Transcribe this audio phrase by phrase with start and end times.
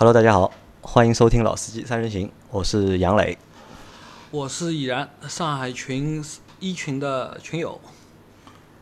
[0.00, 3.36] Hello，大家好，欢迎收听《老司机三人行》，我是杨磊。
[4.30, 6.24] 我是已然，上海群
[6.60, 7.80] 一群的群友。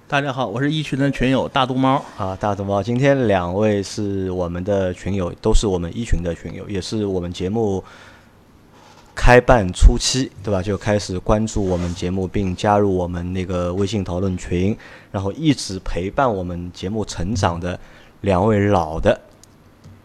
[0.06, 2.04] 大家好，我是一群的群友大毒猫。
[2.18, 7.82] 啊，大毒猫，今天两位是我们的群友，都是我们一群的群友，也是我们节目
[9.14, 10.62] 开办初期，对吧？
[10.62, 14.76] 就开始关注我们节目，并加入我们那个微信讨论群，
[15.10, 17.80] 然后一直陪伴我们节目成长的
[18.20, 19.18] 两位老的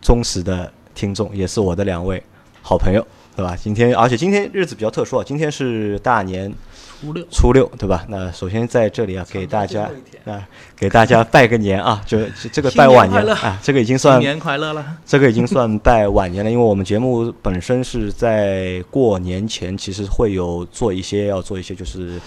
[0.02, 2.22] 忠实的听众，也是我的两位
[2.62, 3.06] 好朋友，
[3.36, 3.56] 对吧？
[3.56, 6.54] 今天，而且今天日子比较特殊啊，今天是大年
[7.02, 8.06] 初六，初六，对吧？
[8.10, 9.90] 那首先在这里啊，给大家
[10.26, 14.98] 啊，给大家拜个年啊，就这这个拜晚新年快乐啊，这个已经新算年快乐了！
[15.06, 22.22] 这个已经算拜晚年了，因为我们节目本身是在过年前，其实会有做一些要做一些就是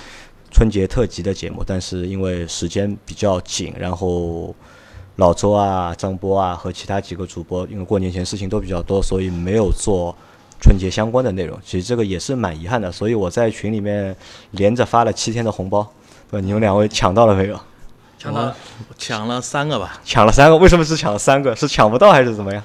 [0.50, 4.52] 春节特辑的节目，但是因为时间比较紧，然后
[5.16, 10.14] 老周啊、张波啊和其他几个主播，因为过年前事情都比较多，所以没有做
[10.60, 11.58] 春节相关的内容。
[11.64, 14.14] 其实这个也是蛮遗憾的，所以我在群里面
[14.50, 15.88] 连着发了七天的红包，
[16.28, 16.40] 不？
[16.40, 17.60] 你们两位抢到了没有？
[18.18, 18.56] 抢到了，
[18.96, 21.54] 抢了三个吧，抢了三个，为什么只抢了三个？
[21.54, 22.62] 是抢不到还是怎么样？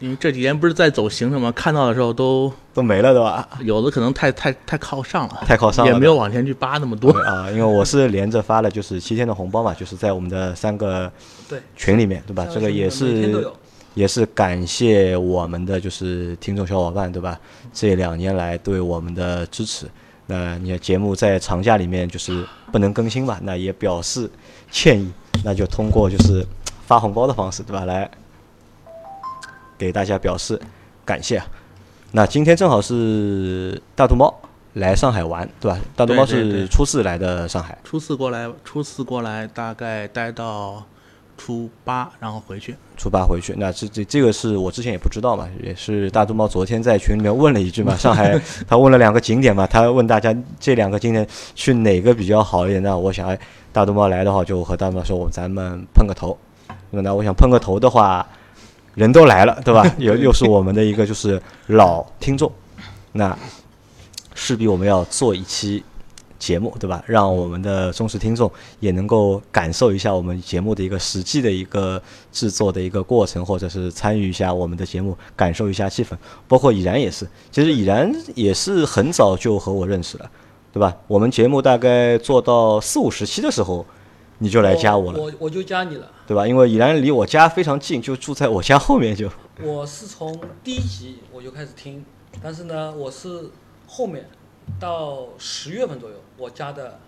[0.00, 1.52] 因为这几天不是在走行程吗？
[1.52, 3.48] 看到的时候都都没了，对吧？
[3.60, 7.22] 有的可能太太太靠上了，太靠上了，也没有往前去扒那么多对。
[7.28, 11.10] 啊，因为我是连着发了就是七天的红包嘛，就是在我们的三个
[11.48, 12.46] 对群里面，对吧？
[12.52, 13.46] 这个也是
[13.94, 17.38] 也是感谢我们的就是听众小伙伴，对吧？
[17.72, 19.86] 这两年来对我们的支持。
[20.26, 24.30] 那你的节目在长假里面就是不能更新吧，那也表示
[24.70, 25.12] 歉意，
[25.44, 26.46] 那就通过就是
[26.86, 27.84] 发红包的方式，对吧？
[27.84, 28.08] 来
[29.80, 30.60] 给大家表示
[31.06, 31.46] 感谢啊。
[32.12, 34.32] 那今天正好是大肚猫
[34.74, 35.78] 来上海玩，对吧？
[35.96, 37.78] 大肚猫是初四来的上海。
[37.82, 40.84] 初四过来，初四过来，大概待到
[41.38, 42.76] 初八，然后回去。
[42.98, 52.82] 初八回去，那这这这个是我之前也不知道嘛，也是大肚猫昨天在群里面问了一句嘛， 上海他问了两个景点嘛，他问大家这两个景点去哪个比较好一点？
[52.82, 53.38] 那我想，哎，
[53.72, 56.36] 大肚猫来的话，就和大肚猫说，我咱们碰个头。
[56.90, 58.26] 那我想碰个头的话，
[58.94, 59.84] 人都来了，对吧？
[59.98, 62.50] 又又是我们的一个就是老听众，
[63.12, 63.36] 那
[64.34, 65.82] 势必我们要做一期
[66.38, 67.02] 节目，对吧？
[67.06, 68.50] 让我们的忠实听众
[68.80, 72.02] 也能够感受一下我们节目的一个实际的一个
[72.32, 76.16] 制作的一个过程，或者是参与一下我们的节目，感受一下气氛。
[76.48, 80.30] 包括已然也是，其实已然也是很早就和我认识了，
[80.72, 80.96] 对吧？
[81.06, 83.84] 我们节目大概做到四五十期的时候，
[84.40, 86.10] 你就来加我了，我我就加你了。
[86.26, 86.46] 对吧？
[86.46, 89.30] 因为已然离我家非常近，就住在我家后面就。
[89.62, 92.04] 我是从第一集我就开始听，
[92.42, 93.50] 但是呢，我是
[93.86, 94.28] 后面
[94.78, 96.98] 到十月份左右我加的，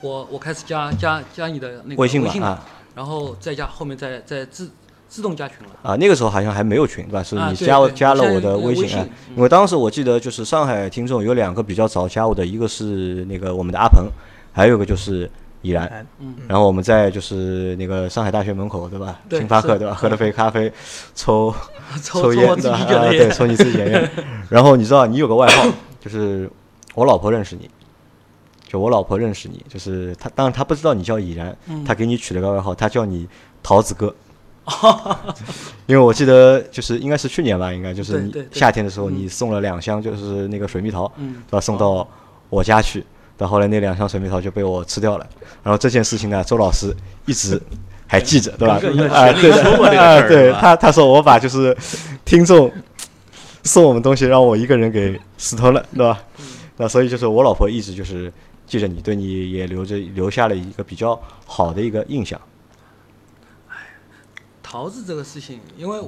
[0.00, 4.70] 我我开始加加加你的那个微信信嘛啊然后再加后面再再自
[5.08, 5.72] 自动加群了。
[5.82, 7.22] 啊，那个时候好像还没有群，对吧？
[7.22, 14.06] 是你加加了我的微信微信啊，嗯因为当时我记得就是上海听众有两个比较早加我的，一个是那个我们的阿鹏，
[14.52, 15.30] 还有一个就是
[15.66, 15.86] 已然。
[15.86, 19.20] 哎嗯，然后我们在就是那个上海大学门口，对吧？
[19.28, 19.94] 对星巴克，对吧？
[19.94, 20.72] 喝了杯咖啡，
[21.14, 21.54] 抽
[22.02, 23.30] 抽抽烟，对。
[23.30, 24.10] 抽你自己卷烟。
[24.48, 25.66] 然后你知道你有个外号，
[26.00, 26.50] 就是
[26.94, 27.68] 我老婆认识你，
[28.66, 33.28] 就我老婆认识你，就是她，当然她不知道你叫已然，嗯她给你取了个外号，她叫你
[33.62, 34.14] 桃子哥。
[35.86, 41.60] 因为我记得就是应该是去年吧，应该就是夏天的时候，嗯你送了两箱就是那个水蜜桃，嗯，对吧？
[41.60, 42.06] 送到
[42.48, 43.04] 我家去，
[43.36, 45.26] 到后来那两箱水蜜桃就被我吃掉了。
[45.62, 47.60] 然后这件事情呢，周老师一直
[48.06, 48.74] 还记着，对吧？
[48.76, 51.76] 啊，对的说过这个啊，对他他说我把就是
[52.24, 52.72] 听众
[53.64, 56.22] 送我们东西，让我一个人给死吞了，对吧？
[56.76, 58.32] 那所以就是我老婆一直就是
[58.66, 62.40] 记着你，对你也留着留下了一个比较好的一个印象。
[64.62, 66.00] 桃子这个事情，因为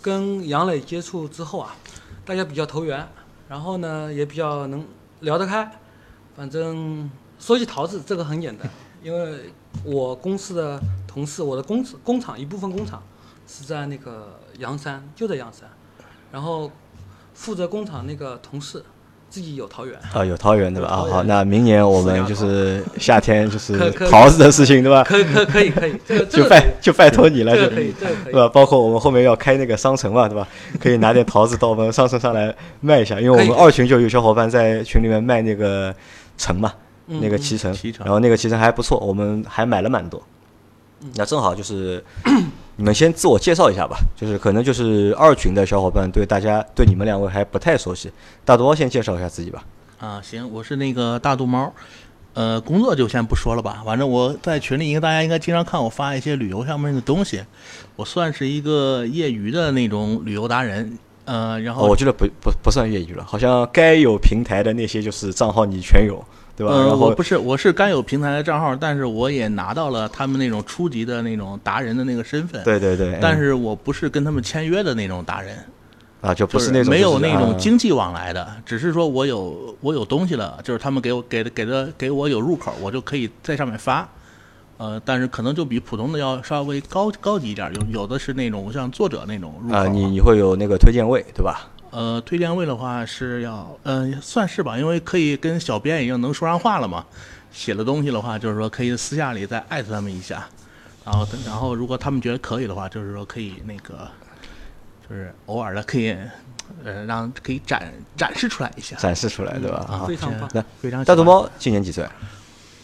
[0.00, 1.74] 跟杨磊接触之后啊，
[2.24, 3.06] 大家比较投缘，
[3.48, 4.84] 然后呢也比较能
[5.20, 5.70] 聊得开。
[6.36, 8.68] 反正说起桃子这个很简单，
[9.02, 9.50] 因为
[9.84, 13.02] 我公司的同事，我的工工厂一部分工厂
[13.46, 15.68] 是在那个阳山，就在阳山，
[16.32, 16.70] 然后
[17.34, 18.82] 负责工厂那个同事
[19.28, 20.88] 自己有桃园，啊，有桃园对吧？
[20.88, 25.02] 啊，好，那明年我们就是夏天就是桃子的事情对吧？
[25.02, 28.32] 可可可以可以，这个 就拜就拜托你了，就这个可以，这个可以。
[28.32, 28.48] 对吧？
[28.48, 30.46] 包括我们后面要开那个商城嘛，对吧？
[30.80, 35.94] 可以拿点桃子到我们商城上来卖一下，因为我们二群就有小伙伴在群里面卖那个
[36.36, 36.72] 橙嘛，
[37.06, 40.22] 嗯那个脐橙然后那个脐橙还不错，我们还买了蛮多。
[41.00, 42.02] 嗯那正好就是
[42.76, 48.10] 你们先自我介绍一下吧，就是可能就是二群的小伙伴对大家对你们两位还不太熟悉，
[48.44, 49.62] 大多先介绍一下自己吧。
[49.98, 51.72] 啊，行，我是那个大肚猫，
[52.32, 57.42] 呃，工作就先不说了吧，反正我在群里，应该大家应该经常看我发一些旅游上面的东西，
[57.96, 66.22] 我算是一个业余的那种旅游达人，呃，然后哦我觉得不不不算业余了，好像该有平台的那些就是账号你全有，
[66.56, 66.72] 对吧？
[66.72, 75.56] 呃，然后我不是，我是该有平台的账号，但是我也拿到了他们那种初级的那种达人的那个身份，对对对，嗯但是我不是跟他们签约的那种达人，
[76.20, 84.08] 啊就不是那种没有那种经济往来的，只是说我有我有东西了，就是他们给我给的给的给我有入口，我就可以在上面发。
[84.76, 91.70] 呃，但是可能就比普通的要稍微高高级一点，有有的是那种像作者那种入口啊，你你会有那个推荐位，对吧？
[91.90, 97.04] 呃，推荐位的话是要，呃，算是吧，因为可以跟小编已经能说上话了嘛。
[97.52, 100.44] 写的东西的话，就是说可以私下里再艾特他们一下，
[101.04, 104.08] 然后然后如果他们觉得可以的话，就是说可以那个，
[105.08, 106.16] 就是偶尔的可以，
[106.82, 108.96] 呃，让可以展展示出来一下。
[108.96, 109.86] 展示出来，对吧？
[109.88, 110.50] 啊啊，非常棒。
[110.52, 112.04] 那非常大肚猫今年几岁？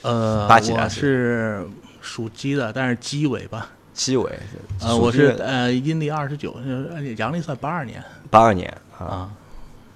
[0.02, 1.66] 呃，八几啊是
[2.00, 3.68] 属鸡的，但是鸡尾吧。
[3.92, 4.38] 鸡尾，
[4.80, 9.04] 呃，我是呃阴历二十九，呃阳历算八二年八二年啊。
[9.04, 9.30] 啊。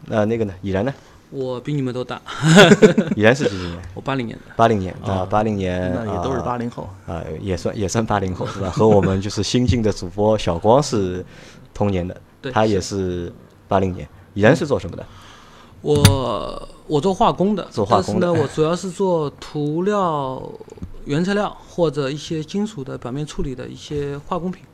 [0.06, 0.52] 那那个呢？
[0.60, 0.92] 已然呢？
[1.30, 2.20] 我比你们都大，
[3.16, 3.78] 已然是几几年？
[3.94, 4.52] 我八零年的。
[4.54, 6.88] 八零年啊，八零年那也都是啊八零后。
[7.06, 8.68] 啊，也算也算八零后是吧？
[8.76, 11.24] 和我们就是新进的主播小光是
[11.72, 13.32] 同年的，对他也是
[13.66, 14.06] 八零年。
[14.34, 15.06] 已然是做什么的？
[15.80, 20.42] 我我做化工的，做化工的但是呢，我主要是做涂料、
[21.06, 24.64] 原材料或者一些金属的表面处理的一些化工品。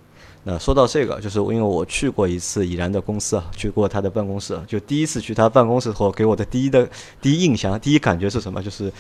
[0.43, 6.89] 那说到这个，就是因为我去过一次已然的公司啊，去过他的办公室啊，就第一次去他办公室后，给我的第一的
[7.21, 8.63] 第一印象、第一感觉是什么？
[8.63, 8.91] 就是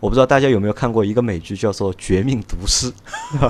[0.00, 2.90] 我不知道大家有没有看过一个美剧，叫做《绝命毒师》，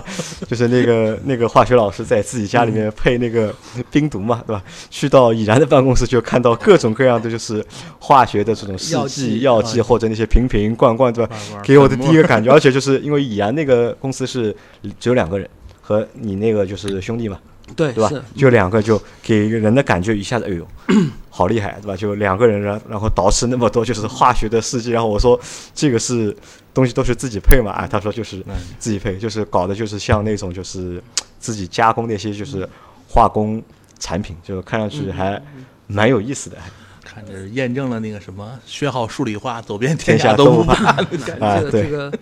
[0.46, 3.54] 就是那个那个化学老师在自己家里面配那个
[3.90, 4.62] 冰毒嘛，对吧？
[4.90, 7.64] 去到已然的办公室，就看到各种各样的就是
[7.98, 11.36] 化学的这种试剂、药剂或者那些瓶瓶罐罐，对吧？
[11.62, 14.54] 给我的第一个感觉，而且就是因为已然那个公司是
[15.00, 15.48] 只有两个人，
[15.88, 17.40] 和你那个就是兄弟嘛，
[17.74, 18.10] 对，对吧？
[18.36, 20.68] 就两个就给人的感觉一下子，哎呦，
[21.30, 21.96] 好厉害，对吧？
[21.96, 25.40] 就两个人，然然后捯饬那么多就是化学的试剂，然后我说
[25.74, 26.36] 这个是
[26.74, 27.72] 东西都是自己配嘛？
[27.72, 31.02] 啊，他说就是嗯自己配，就是搞的就是像那种就是
[31.40, 32.68] 自己加工那些就是
[33.08, 33.62] 化工
[33.98, 35.40] 产品，就看上去还
[35.86, 36.58] 蛮有意思的。
[37.02, 41.46] 看着验证了那个什么“学好数理化，走遍天下下都不不怕”的 感觉。
[41.46, 42.12] 啊对这个，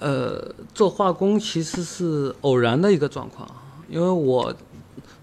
[0.00, 3.48] 呃，做化工其实是偶然的一个状况，
[3.88, 4.54] 因为我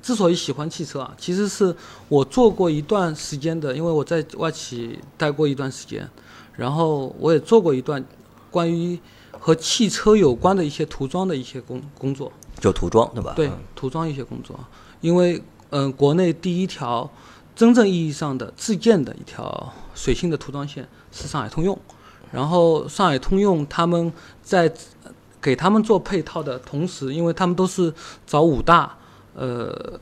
[0.02, 1.76] 之所以喜欢汽车啊，其实是
[2.08, 6.10] 我做过一段时间的，因为我在外企待过一段时间，
[6.56, 8.04] 然后我也做过一段
[8.50, 9.00] 关于
[9.40, 12.32] 和汽车有关的一些涂装的一些工工作。
[12.60, 13.34] 就涂装，对吧？
[13.36, 14.60] 对嗯，涂装一些工作，
[15.00, 15.38] 因为
[15.72, 17.10] 嗯、呃国内第一条
[17.56, 21.78] 真正意义上的自建的一条水性的涂装线是上海通用，
[22.32, 24.12] 然后上海通用他们
[24.42, 24.72] 在
[25.42, 27.94] 给他们做配套的同时，因为他们都是
[28.26, 28.98] 找五大
[29.36, 30.00] 呃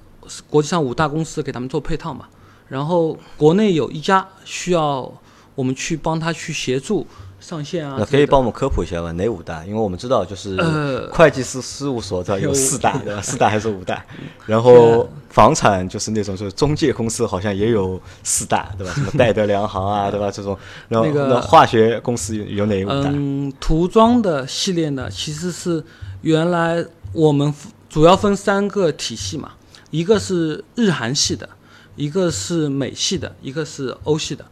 [0.49, 2.27] 国际上五大公司给他们做配套嘛，
[2.67, 5.11] 然后国内有一家需要
[5.55, 7.07] 我们去帮他去协助
[7.39, 9.11] 上线啊那可以帮我们科普一下吗？
[9.13, 9.65] 哪五大？
[9.65, 13.21] 因为我们知道就是呃会计师事务所的有有四大，对吧？
[13.21, 14.05] 四大还是五大？
[14.45, 18.91] 然后房产就是那种就是中介公司好像也有四大，对吧？
[18.93, 20.29] 什么戴德梁行啊， 对吧？
[20.31, 23.09] 这种，然后那化学公司有有哪五大？
[23.13, 25.83] 嗯，涂装的系列呢，其实是
[26.21, 26.83] 原来
[27.13, 27.53] 我们
[27.87, 29.51] 主要分三个体系嘛，
[29.91, 31.47] 一个是日韩系的，
[31.95, 34.45] 一个是美系的，一个是欧系的。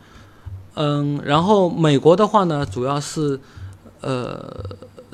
[0.75, 3.39] 嗯，然后美国的话呢，主要是
[4.01, 4.63] 呃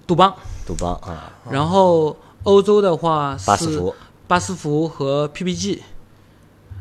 [0.06, 0.34] 杜邦，
[0.68, 3.96] 杜邦啊，然后欧洲的话是巴斯福，
[4.34, 5.82] 巴斯福和 PPG，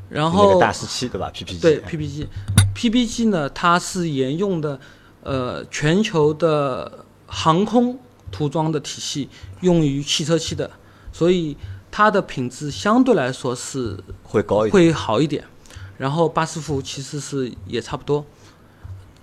[0.08, 4.80] 然那后个大师七对吧？PPG 对 PPG，PPG 呢，它是沿用的
[5.22, 7.98] 呃全球的航空
[8.30, 9.28] 涂装的体系，
[9.60, 10.70] 用于汽车漆的，
[11.12, 11.54] 所以
[11.90, 14.72] 它的品质相对来说是会高一点。
[14.72, 15.44] 会好一点。
[15.98, 18.24] 然后巴斯夫其实是也差不多，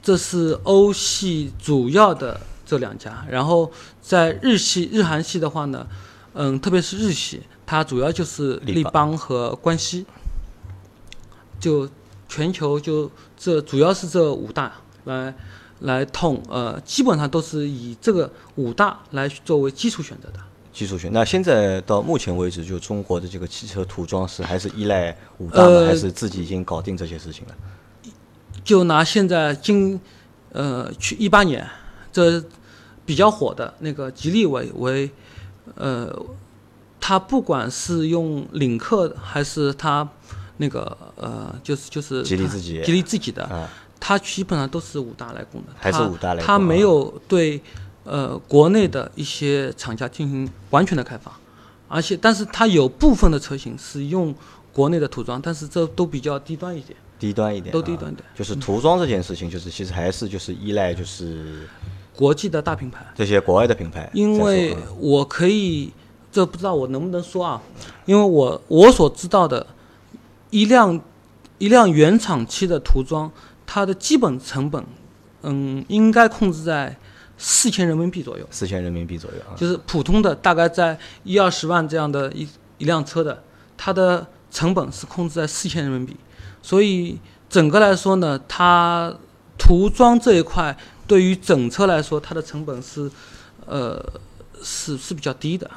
[0.03, 3.25] 这是欧系主要的这两家。
[3.27, 5.87] 然后在日系、日韩系的话呢，
[6.33, 10.03] 嗯，特别是日系，它主要就是立立邦邦和关西，
[11.59, 11.87] 就
[12.27, 14.73] 全球就这主要是这五大
[15.03, 15.31] 来
[15.81, 20.39] 来痛，呃，基本上都是以这个五大来作为基础选择的。
[20.73, 21.13] 基础选。
[21.13, 25.69] 那现在到目前为止，就中国的这个汽车涂装是还是依赖五大吗？
[25.69, 27.55] 呃还是自己已经搞定这些事情了？
[28.63, 30.01] 就拿现在今
[30.53, 31.69] 呃去一八年
[32.11, 32.43] 这
[33.05, 35.11] 比较火的那个吉利为为
[35.75, 36.11] 呃，
[36.99, 40.07] 它不管是用领克还是它
[40.57, 46.45] 那个呃，就是就是它吉利自己吉利自己的，啊，它基本上都是五大来供的，还是五大来供啊。
[46.45, 47.61] 它没有对
[48.03, 51.31] 呃国内的一些厂家进行完全的开发，
[51.87, 54.35] 而且但是它有部分的车型是用
[54.73, 57.73] 国内的涂装，但是这都比较低端一点，低端一点，啊。
[57.73, 61.67] 都低端点，就是涂装这件事情，就是其实还是就是依赖就是
[62.15, 63.05] 国际的大品牌。
[63.15, 64.09] 这些国外的品牌。
[64.13, 65.91] 因为嗯我可以，
[66.31, 67.61] 这不知道我能不能说啊？
[68.05, 69.65] 因为我我所知道的，
[70.49, 71.01] 一辆
[71.57, 73.31] 一辆原厂漆的涂装，
[73.65, 74.83] 它的基本成本，
[75.41, 76.95] 嗯，应该控制在
[77.37, 83.43] 四千人民币左右，四千人民币左右啊，就是普通的大概在一二十万这样的一一辆车的，
[83.77, 86.15] 它的成本是控制在四千人民币，
[86.61, 87.19] 所以
[87.49, 89.13] 整个来说呢，它
[89.57, 93.11] 涂装这一块对于整车来说，它的成本是，
[93.65, 94.03] 呃，
[94.61, 95.69] 是是比较低的。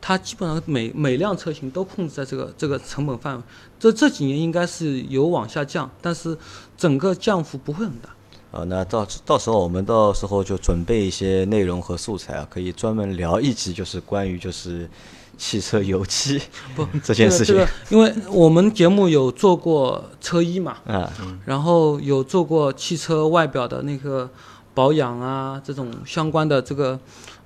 [0.00, 3.42] 它基本上每每辆车型都控制在这个这个成本范围，
[3.78, 6.36] 这这几年应该是有往下降，但是
[6.76, 8.10] 整个降幅不会很大。
[8.52, 14.90] 啊，那到到时候我们到时候就准备一些内容和素材啊，可以专门聊一集，就是关于就是
[15.38, 16.42] 汽车油漆
[16.74, 17.54] 不这件事情。
[17.54, 21.12] 这个，这个、因为我们节目有做过车衣嘛，啊，
[21.44, 24.28] 然后有做过汽车外表的那个
[24.74, 26.98] 保养啊，这种相关的这个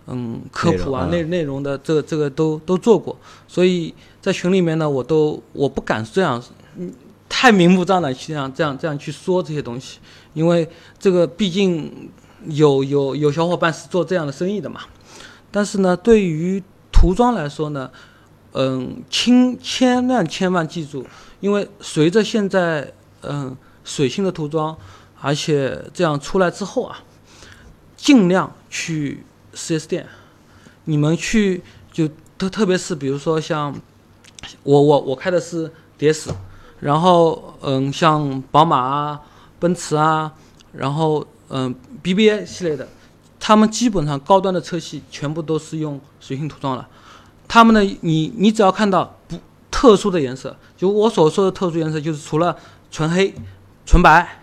[0.06, 3.16] 嗯科普啊内内容的这个这个都都做过，
[3.48, 6.42] 所以在群里面呢，我都我不敢这样，
[6.76, 6.92] 嗯，
[7.28, 9.98] 太明目张胆去这样这样这样去说这些东西，
[10.34, 10.68] 因为
[10.98, 12.10] 这个毕竟
[12.46, 14.82] 有有有小伙伴是做这样的生意的嘛，
[15.50, 17.90] 但是呢，对于涂装来说呢，
[18.52, 21.06] 嗯，千千万千万记住，
[21.40, 22.92] 因为随着现在
[23.22, 24.76] 嗯水性的涂装，
[25.20, 26.98] 而且这样出来之后啊，
[27.96, 30.06] 尽量去 4S 店，
[30.84, 33.74] 你们去就特特别是比如说像
[34.62, 36.30] 我我我开的是 DS，，
[36.80, 39.20] 然后嗯像宝马啊、
[39.58, 40.32] 奔驰啊，
[40.72, 42.88] 然后嗯 BBA 系列的，
[43.38, 46.88] 他们基本上高端的车系全部都是用水性涂装了。
[47.46, 49.38] 他们的，你你只要看到不
[49.70, 52.56] 特殊的颜色，就我所说的特殊颜色，就是除了
[52.90, 53.34] 纯黑、
[53.84, 54.40] 纯白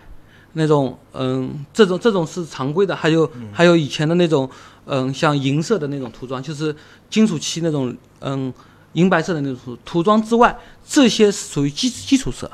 [0.52, 4.48] 那种，嗯，这种这种是常规的，还有、还有以前的那种，
[4.86, 6.74] 嗯，像银色的那种涂装，就是
[7.08, 8.52] 金属漆那种，嗯，
[8.94, 12.50] 银白色的那种涂涂装之外，这些是属于基基础色。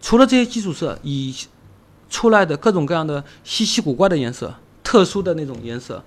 [0.00, 1.34] 除了这些基础色，以
[2.08, 4.54] 出来的各种各样的稀奇古怪的颜色、
[4.84, 6.02] 特殊的那种颜色，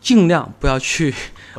[0.00, 1.12] 尽量不要去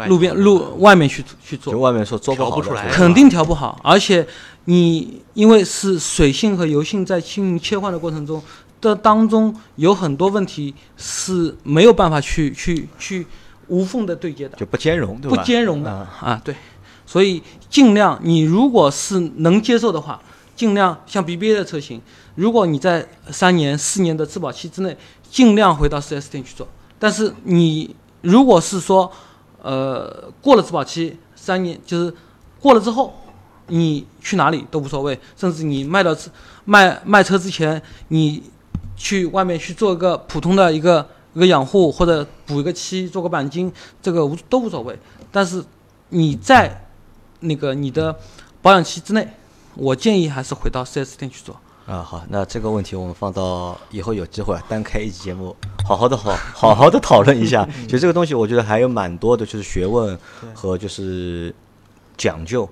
[0.07, 1.79] 路边路外面去去做就。
[1.79, 4.25] 外面说做好不出来做肯定调不好，而且
[4.65, 8.41] 你因为是水性和油性在进行切换的过程中
[8.81, 13.25] 的当中有很多问题是没有办法去去去
[13.67, 15.43] 无缝的对接的，就不兼容，对不吧？
[15.43, 16.55] 兼容的啊啊，对，
[17.05, 20.21] 所以尽量你如果是能接受的话，
[20.55, 21.99] 尽量像 BBA 的车型，
[22.35, 24.95] 如果你在三年四年的质保期之内，
[25.29, 26.67] 尽量回到 4S 店去做。
[26.99, 29.11] 但是你如果是说，
[29.61, 32.13] 呃，过了质保期三年，就是
[32.59, 33.13] 过了之后，
[33.67, 36.15] 你去哪里都无所谓，甚至你卖到
[36.65, 38.43] 卖卖车之前，你
[38.95, 43.71] 去外面去做一个普通的一个一个养护，或者补一个漆，做个钣金，
[44.01, 44.97] 这个无都无所谓。
[45.31, 45.63] 但是
[46.09, 46.87] 你在
[47.41, 48.17] 那个你的
[48.61, 49.27] 保养期之内，
[49.75, 51.59] 我建议还是回到 4S 店去做。
[51.85, 57.67] 啊，好，那这个问题我们放到以后有机会啊单开一集节目，好好的好好好的讨论一下。
[57.85, 60.17] 其实这个东西我觉得还有蛮多的，就是学问
[60.55, 61.53] 和就是
[62.17, 62.67] 讲究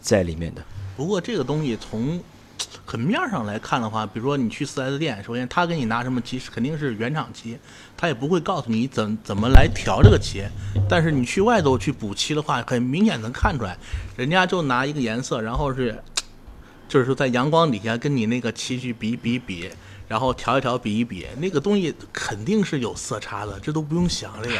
[0.00, 0.60] 在里面的。
[0.96, 2.18] 不过这个东西从
[2.86, 7.58] 很面儿上来看的话，比如说你去四 S 店，首先他给你拿什么漆，肯定是原厂漆，
[7.96, 10.44] 他也不会告诉你怎怎么来调这个漆。
[10.88, 13.76] 但是你去外头去补漆的话，很明显能看出来，
[14.16, 16.00] 人家就拿一个颜色，然后是，
[16.88, 19.68] 就是说在阳光底下跟你那个漆去比比比，
[20.08, 24.56] 然后调一调比一比，那个东西肯定是有色差的，这都不用想这个。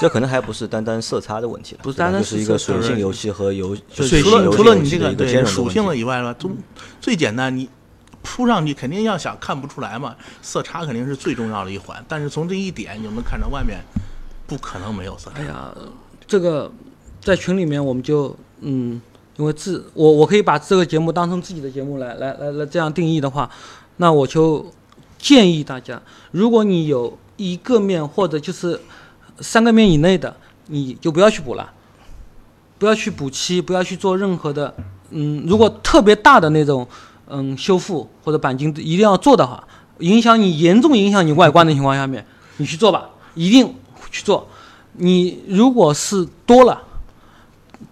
[0.00, 5.96] 这可能还不是单单色差的问题了，不是单单就是一个是色差水性游戏和游，就是除水性了除了你这个对属性了。
[5.96, 6.50] 以外吧，最
[7.00, 7.68] 最简单，你
[8.22, 12.04] 铺上去肯定要想看不出来嘛，色差肯定是最重要的一环。
[12.06, 13.78] 但是从这一点，你就能看到外面
[14.46, 15.44] 不可能没有色差哎。
[15.46, 15.74] 呀，
[16.26, 16.70] 这个
[17.20, 19.00] 在群里面我们就嗯，
[19.36, 23.50] 因为自我我可以把这个节目当成自己的节目来来来来这样定义的话，
[23.98, 24.66] 那我就
[25.18, 26.00] 建议大家，
[26.30, 28.80] 如果你有一个面或者就是
[29.40, 30.34] 三个面以内的，
[30.66, 31.70] 你就不要去补了，
[32.78, 34.74] 不要去补漆，不要去做任何的
[35.10, 36.86] 嗯，如果特别大的那种
[37.26, 39.62] 嗯修复或者钣金一定要做的话，
[39.98, 42.24] 影响你严重影响你外观的情况下面，
[42.58, 43.74] 你去做吧，一定
[44.10, 44.48] 去做。
[44.92, 46.82] 你如果是多了，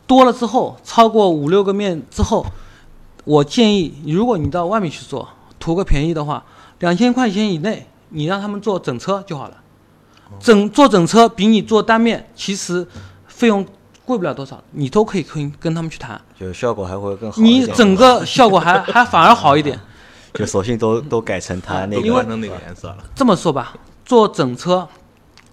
[0.07, 2.47] 多了之后超过五六个面之后，
[3.25, 5.29] 我建议，如果你到外面去做，
[5.67, 6.45] 图个便宜的话，
[6.79, 9.57] 两千块钱以内，你让他们做整车就好了。
[10.39, 12.87] 整做整车比你做单面其实
[13.27, 13.67] 费用
[14.05, 17.67] 贵不了多少，你都可以跟跟他们去谈，就效果还会更好你。
[17.67, 19.77] 整个效果还 还反而好一点。
[20.35, 22.99] 就索性都都改成他那个换成那个颜色了。
[23.17, 24.87] 这么说吧，做整车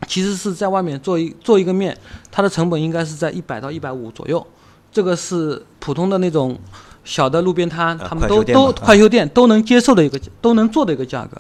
[0.08, 1.98] 其实是在外面做一做一个面，
[2.30, 4.46] 它的成本应该是在一百到一百五左右。
[4.92, 6.56] 这个是普通的那种
[7.04, 11.38] 小的路边摊，啊他们都都快修店都能接受的一个都能做的一个价格。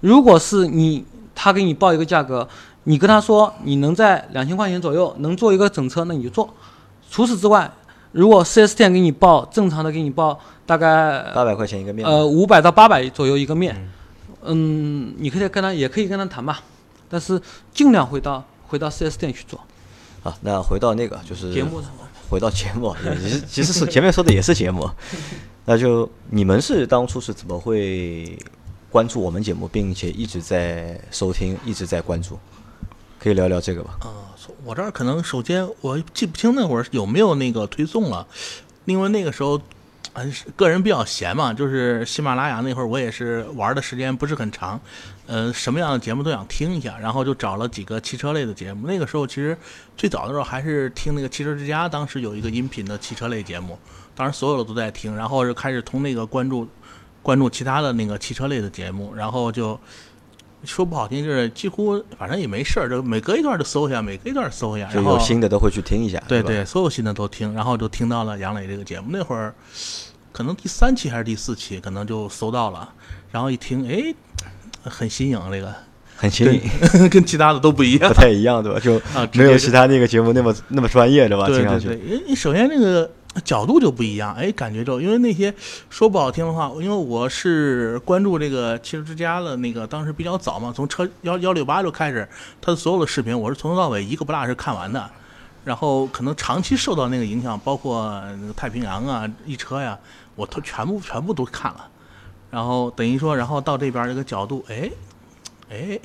[0.00, 2.46] 如果是你他给你报一个价格，
[2.84, 6.48] 你跟他说你能在两千块钱左右能做一个整车，那你就做。
[7.10, 7.70] 除此之外，
[8.12, 13.90] 如果 4S 店给你报正常的给你报大概八百块钱一个面，呃，五百到八百左右一个面，
[14.44, 16.60] 嗯，你可以跟他也可以跟他谈吧，
[17.08, 17.40] 但是
[17.72, 19.58] 尽量回到回到 4S 店去做
[20.22, 21.90] 好，那回到那个就是节目上。
[22.28, 24.88] 回到节目，也 其实其实是前面说的也是节目，
[25.64, 28.38] 那就你们是当初是怎么会
[28.90, 32.38] 关注我们节目，并且一直在收听，一直在关注？
[33.18, 33.96] 可以聊聊这个吧？
[34.00, 34.30] 啊，
[34.64, 38.26] 我这儿可能首先我记不清那会儿有没有那个推送了，
[38.84, 39.60] 因为那个时候，
[40.12, 44.80] 嗯，是个人比较闲嘛，就是喜马拉雅那会儿我也是玩的时间不是很长，
[45.28, 48.88] 呃，什么样的节目都想听一下，然后就找了几个汽车类的节目。
[48.88, 49.56] 那个时候其实
[49.96, 53.78] 最早的时候还是听那个汽车之家，当时有一个音频的汽车类节目，
[54.16, 56.66] 当时所有的都在听，然后就开始从那个关注
[57.22, 59.78] 关注其他的那个汽车类的节目，然后就。
[60.64, 69.06] 说不好听，就是几乎反正也没事儿，就每隔一段就搜一下，每隔一段搜一下，就然后有新的都会去听一下，对对，所有新的都听，然后就听到了杨磊这个节目。
[69.10, 69.54] 那会儿
[70.32, 72.92] 可能第三期还是第四期，可能就搜到了，
[73.30, 74.12] 然后一听，哎，
[74.84, 75.72] 很新颖，这个
[76.16, 76.60] 很新颖，
[76.92, 78.08] 跟 跟其他的都不一样。
[78.08, 78.80] 不太一样，对吧？
[78.80, 79.00] 就
[79.34, 81.46] 没有其他那个节目那么那么专业，对吧？
[81.46, 83.10] 听上去对对对，因为首先那个
[83.44, 85.54] 角度就不一样，哎，感觉就因为那些
[85.90, 92.28] 说不好听的话，因为我是关注这个汽车之家的那个，当时比较早嘛，从车幺幺六八就开始，
[92.60, 95.08] 他的所有的视频我是从头到尾一个不落是看完的，
[95.64, 99.96] 然后可能长期受到那个影响，包括那个太平洋啊、一车呀，
[100.34, 101.86] 我都全部全部都看了，
[102.50, 104.90] 然后等于说，然后到这边这个角度，哎，
[105.70, 105.98] 哎，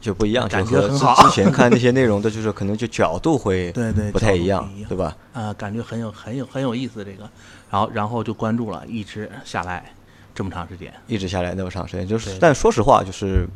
[0.00, 5.16] 就不一样，就感觉很好之前看那些内容的，就是可能就角度会 对对，不太一样对吧？
[5.32, 7.28] 啊、感觉很有很有很有意思这个，
[7.70, 9.92] 然后然后就关注了，一直下来
[10.34, 10.92] 这么长时间。
[11.06, 13.46] 一直下来那么长时间，就是但说实话，就是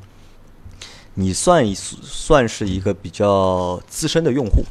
[1.15, 4.63] 你算一算是一个比较资深的用户，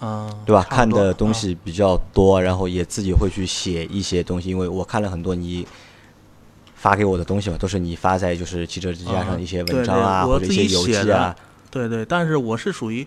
[0.00, 0.66] 嗯，对吧？
[0.68, 5.66] 看的东啊西比较多，然后也自己会去写一些东西，因为我看了很多你
[6.84, 11.34] 发给我的东西嘛，都是你发在就是汽车之家上一些文章啊，对我或者一些游自己写记啊，
[11.70, 13.06] 对对，但是我是属于，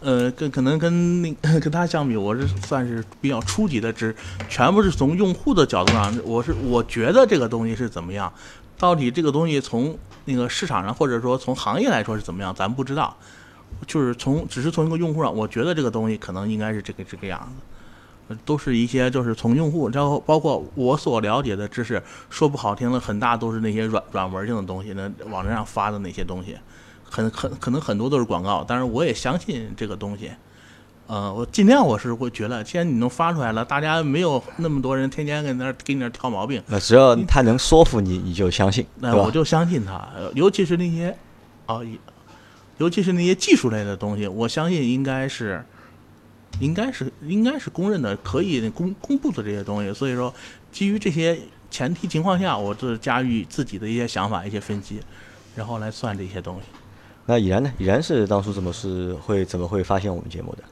[0.00, 4.16] 呃，跟可能跟那跟他相比，我是算是比较初级的，只
[4.48, 8.32] 全部是从用户的角度上，我是我觉得这个东西是怎么样，
[8.78, 13.14] 到底这个东西从那个市场上或者说从行业来说是怎么样，咱不知道。
[13.86, 17.67] 就是从只是从一个用户上，我觉得这个东西可能应该是这个这个样子。
[18.28, 26.56] 呃都是一些就是从用户，然后包括我所了解的知识，说不好听的，很大都是那些软软文性的东西，那网站上发的那些东西，
[27.02, 30.30] 很很可能很多都是广告，但是我也相信这个东西。
[31.06, 38.84] 呃，我尽量我是会觉得，既然你能发出来了，大家没有那么多人天天跟那儿给你那儿挑毛病，那只要他能说服你，你就相信？
[38.96, 41.16] 那我就相信他，呃尤其是那些
[41.64, 41.98] 啊，也
[42.76, 45.64] 尤其是那些技术类的东西，我相信应该是，
[46.60, 49.92] 应该是应该是公认的，可以公公布的这些东西。
[49.92, 50.32] 所以说，
[50.72, 51.38] 基于这些
[51.70, 55.00] 前提情况下，我这加入自己的一些想法、一些分析，
[55.54, 56.62] 然后来算这些东西。
[57.26, 57.70] 那已然呢？
[57.78, 60.62] 已然是当初怎么是会怎么会发现我们节目的？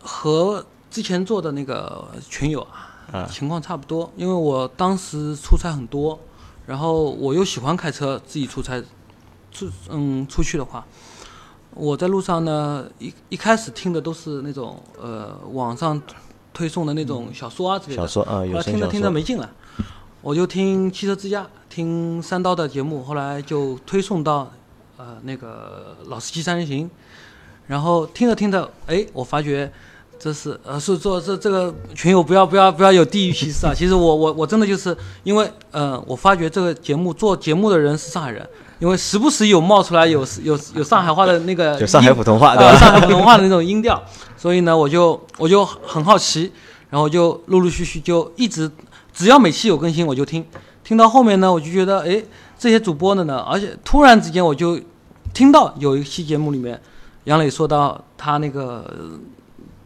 [0.00, 4.12] 和之前做的那个群友啊，啊情况差不多。
[4.16, 6.18] 因为我当时出差很多，
[6.66, 8.82] 然后我又喜欢开车，自己出差，
[9.52, 10.84] 出嗯出去的话，
[11.74, 16.00] 我在路上呢，一一开始听的都是那种呃网上
[16.52, 19.48] 推送的那种小说啊之类的，小说啊，后有来听着听着没劲了，
[20.22, 24.50] 我就听汽车之家，听三刀的节目，后来就推送到
[24.96, 26.90] 呃那个老司机三人行，
[27.66, 29.70] 然后听着听着，哎，我发觉
[30.18, 33.72] 这是呃是做这这个群友不要不要不要有地域歧视啊！
[33.72, 38.44] 其实我我我真的就是因为呃我发觉这个节目做节目的人是上海人，
[38.78, 42.64] 因为时不时有冒出来有有有上海话的那个 就上海普通话，对？
[42.78, 44.00] 上海普通话的那种音调，
[44.36, 46.52] 所以呢，我就我就很好奇，
[46.90, 48.70] 然后就陆陆续续就一直，
[49.12, 50.44] 只要每期有更新我就听，
[50.84, 52.22] 听到后面呢，我就觉得，哎，
[52.58, 54.80] 这些主播的呢，而且突然之间我就
[55.34, 56.80] 听到有一期节目里面，
[57.24, 59.18] 杨磊说到他那个呃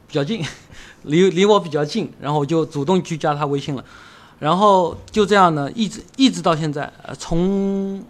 [0.06, 0.44] 比较近，
[1.04, 3.82] 离离我比较近，然后我就主动去加他微信了。
[4.38, 8.02] 然后就这样呢，一直一直到现在，呃，从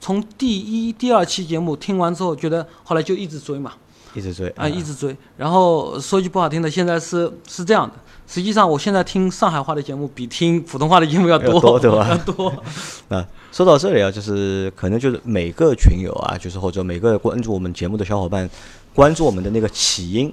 [0.00, 3.74] 从第一、第二期节目听完之后，觉得后来就一直追嘛，
[4.14, 5.14] 一直追啊、一直追。
[5.36, 7.94] 然后说句不好听的，现在是是这样的，
[8.26, 12.08] 实际上我现在听上海话的节目比听普通话的节目要多，要多对吧？
[12.10, 12.48] 要多。
[13.08, 18.48] 啊，说到这里啊，就是可能就是每个群友啊，就是或者每个关注我们节目的小伙伴，
[18.94, 20.32] 关注我们的那个起因，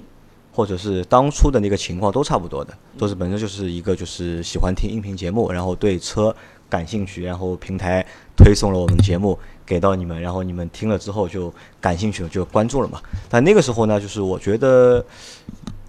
[0.52, 6.34] 或者是当初的那个情况都差不多的，都是本身就是一个就是喜欢听音频节目，然后对车
[6.70, 8.04] 感兴趣，然后平台
[8.36, 9.36] 推送了我们节目
[9.68, 13.00] 给到你们，然后你们听了之后就感兴趣了，就关注了嘛。
[13.28, 15.04] 但那个时候呢，就是我觉得。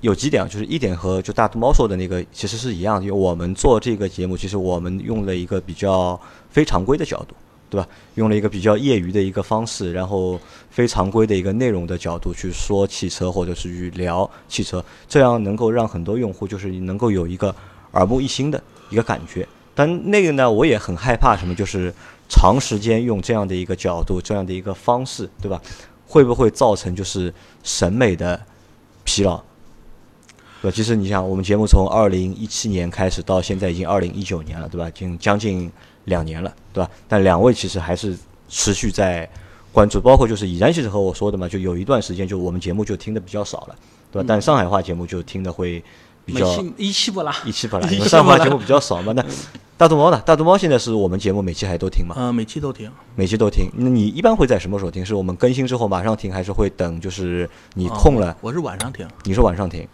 [0.02, 6.18] 有几点，就是一点和就大肚猫说的那个其实是一样的，因为我们做这个节目，其实我们用了一个比较
[6.50, 7.36] 非常规的角度，
[7.70, 7.86] 对吧？
[8.16, 10.40] 用了一个比较业余的一个方式，然后
[10.70, 17.54] 非常规的一个内容的角度去说汽车，或者是去聊汽车，这样能够让很多用户就是能够有一个
[17.92, 19.46] 耳目一新的一个感觉。
[19.76, 21.94] 但那个呢，我也很害怕什么，就是
[22.28, 25.62] 长时间用这样的一个角度、这样的一个方式，对吧？
[26.08, 28.40] 会不会造成就是审美的
[29.04, 29.42] 疲劳？
[30.62, 30.72] 对？
[30.72, 34.90] 其实你想，我们节目从二零一七年开始到现在已经二零一九年了，对吧？
[34.90, 35.72] 已经将近
[36.06, 36.90] 两年了，对吧？
[37.08, 39.30] 但两位其实还是持续在
[39.72, 43.76] 关注，包括就是以然其实和我说的嘛，就有一段时间就我们节目就听的比较少了，
[44.12, 44.26] 对吧？
[44.28, 45.84] 但上海话节目就听的会
[46.30, 49.12] 比较每期一期不拉，一期不拉， 因为上海不落话节目比较少嘛。
[49.14, 49.24] 那
[49.78, 50.22] 大肚猫呢？
[50.26, 52.16] 大肚猫现在是我们节目每期还都听吗？
[52.18, 52.92] 嗯，每期都听。
[53.16, 53.70] 每期都听。
[53.76, 55.06] 那你一般会在什么时候听？
[55.06, 59.08] 是我们更新之后马上听，还是会等就是你空了哦，我是晚上听。
[59.24, 59.88] 你是晚上听？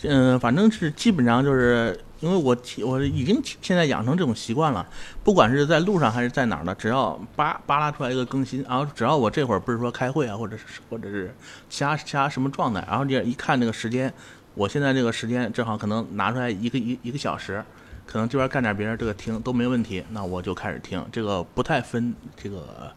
[0.00, 4.86] 对嗯，反正是基本上就是因为我我已经现在养成这种习惯了，
[5.24, 11.34] 不管是在路上还是在哪儿的，只要扒扒拉出来一个更新，然后只要我这会儿不是说开会啊，或者是或者是
[11.68, 14.12] 其他其他什么状态，然后这一看那个时间，
[14.54, 17.64] 我现在这个时间正好可能拿出来一个一一个小时，
[18.06, 22.92] 可能这边干点别人这个听都没问题，那我就开始听，这个不太分这个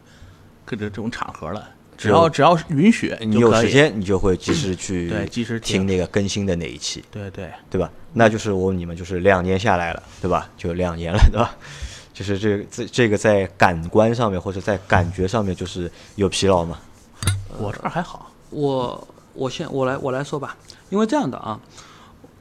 [0.64, 7.50] 各种这种场合了，只要只要是允许你有时间你就会及时去对及时听那个更新的那一期，对对。
[7.70, 7.90] 对吧？
[8.12, 10.48] 那就是我问你们，就是两年下来了，对吧？
[10.56, 11.56] 就两年了，对吧？
[12.12, 16.78] 就是这这这个在感官上面或者在感觉上面，就是有疲劳吗？
[17.58, 20.56] 我这儿还好，我我先我来我来说吧，
[20.88, 21.58] 因为这样的啊，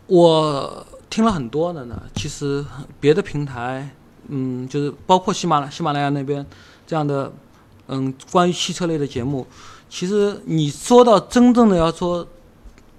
[0.07, 2.01] 我听了很多的呢。
[2.15, 2.63] 其实
[2.99, 3.89] 别的平台，
[4.27, 6.45] 嗯，就是包括喜马拉喜马拉雅那边
[6.85, 7.31] 这样的，
[7.87, 9.45] 嗯，关于汽车类的节目，
[9.89, 12.27] 其实你说到真正的要说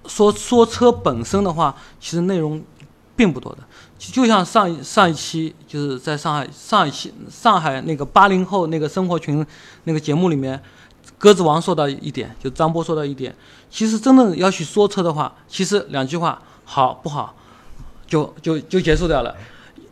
[0.05, 2.63] 说说车本身的话，其实内容
[3.15, 3.59] 并不多的。
[3.99, 9.43] 就像上一上一期就是在上海上一期上海那个八零后那个生活群
[9.85, 10.61] 那个节目里面，
[11.17, 13.35] 鸽子王说到一点，就张波说到一点，
[13.69, 17.35] 其实真正要去说车的话，其实两句话好不好，
[18.05, 19.35] 就就就结束掉了，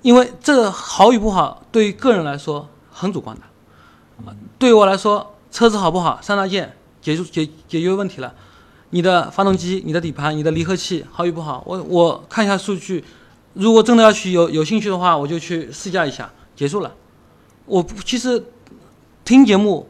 [0.01, 8.33] 因为这个好与不好对于个人来说很主观的，对于我来说，车子好不好三大件解决解解决问题了，
[8.91, 13.03] 你的发动机、你的底盘、你的离合器好与不好，我我看一下数据，
[13.53, 16.93] 如果真的要去有有兴趣的话，我就去试驾一下，结束了。
[17.65, 18.45] 我其实
[19.23, 19.89] 听节目，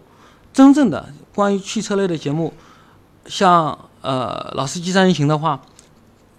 [0.54, 2.54] 真正的关于汽车类的节目，
[3.26, 5.62] 像呃老司机三人行的话，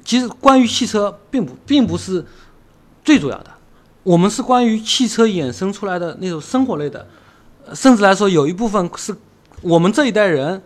[0.03, 2.25] 其实关于汽车并不并不是
[3.05, 3.51] 最主要的，
[4.03, 7.07] 我们是关于汽车衍生出来的那种生活类的，
[7.75, 9.15] 甚至来说有一部分是
[9.61, 10.63] 我们这一代人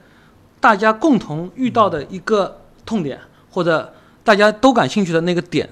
[0.61, 5.69] 大家共同遇到的一个痛点，或者大家都感兴趣的那个点，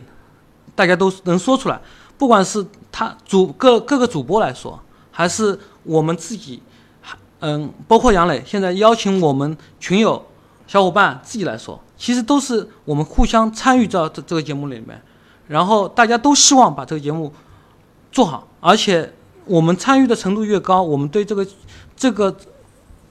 [0.74, 1.80] 大家都能说出来。
[2.16, 4.80] 不管是他主各各个主播来说，
[5.12, 6.60] 还是我们自己，
[7.40, 10.26] 嗯，包括杨磊现在邀请我们群友
[10.66, 15.00] 小伙伴自己来说，其实都是我们互相参与到这这个节目里面，
[15.46, 17.32] 然后大家都希望把这个节目
[18.10, 19.12] 做好，而且
[19.44, 21.46] 我们参与的程度越高，我们对这个
[21.96, 22.36] 这个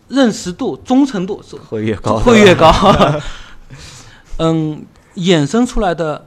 [0.08, 2.72] 认识度、忠诚度是会越高，会越高。
[4.40, 4.86] 嗯，
[5.16, 6.26] 衍生出来的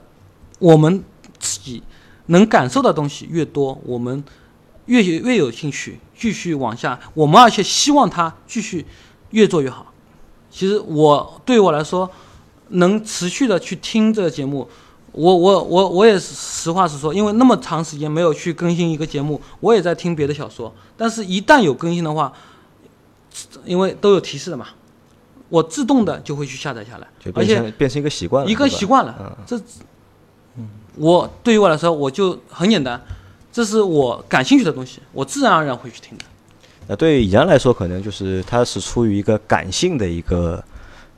[0.59, 1.03] 我们
[1.39, 1.81] 自己
[2.25, 4.23] 能感受到的东西越多，我们
[4.91, 6.99] 越有越有兴趣继续往下。
[7.13, 8.85] 我们而且希望他继续
[9.29, 9.93] 越做越好。
[10.49, 12.09] 其实我对我来说，
[12.69, 14.67] 能持续的去听这个节目，
[15.13, 20.73] 我我我我也是实话实说，因为那么长时间没有去更新一个节目，我也在听别的小说。
[20.97, 22.33] 但是，一旦有更新的话，
[23.63, 24.67] 因为都有提示的嘛，
[25.47, 29.37] 我自动的就会去下载下来，而且变成一个习惯了，一个习惯了。
[29.47, 29.57] 这，
[30.97, 33.01] 我对于我来说，我就很简单，
[33.51, 36.23] 这是我感兴趣的东西，我自然而然会去听的。
[36.87, 40.61] 那对于以然来说，可能就是他是出于一个感性的一个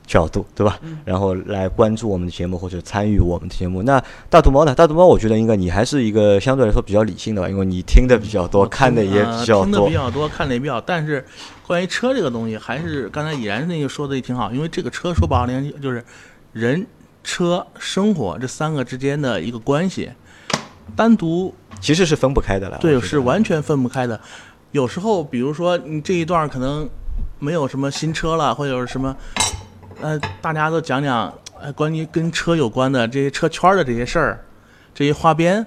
[0.06, 0.78] 角度，对吧？
[1.04, 3.82] 然后来关注我们的节目或者参与我们的节目。
[3.82, 4.74] 那大图猫呢？
[4.74, 9.92] 大图猫，我觉得应该你还是一个相对来说比较理性的吧，因为你听的比较多，看的也比较多听的比。
[9.94, 10.80] 较多，看的也比较。
[10.80, 11.24] 但是
[11.66, 16.04] 关于车这个东西，还是刚才已然那个说的也挺好，因为这个车说白了就是
[16.52, 16.86] 人、
[17.24, 20.10] 车、生活这三个之间的一个关系，
[20.94, 22.78] 单独其实是分不开的了。
[22.80, 24.18] 对是完全分不开的。
[24.72, 26.88] 有时候，比如说你这一段可能
[27.38, 29.14] 没有什么新车了，或者是什么，
[30.00, 34.42] 呃，大家都讲讲呃关于跟车有关的这些车圈的这些事儿，
[34.94, 35.64] 这些花边，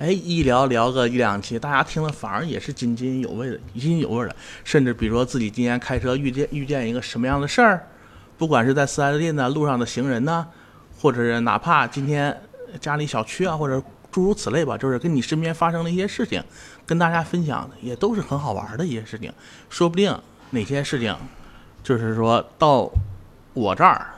[0.00, 4.34] 哎，一聊聊个一两期，大家听了反而也是津津有味的，津津有味的。
[4.64, 7.86] 甚至比如说自己今天开车遇见遇见一个什么样的事儿，
[8.36, 10.44] 不管是在四 S 店呢、路上的行人呢，
[11.00, 12.36] 或者是哪怕今天
[12.80, 13.80] 家里小区啊，或者
[14.10, 16.42] 诸如此类吧，就是跟你身边发生的一些事情，
[16.84, 19.32] 跟大家分享的，也都是很好玩的一些事情。
[19.68, 20.16] 说不定
[20.50, 21.16] 哪些事情，
[21.82, 22.90] 就是说到
[23.54, 24.14] 我这儿，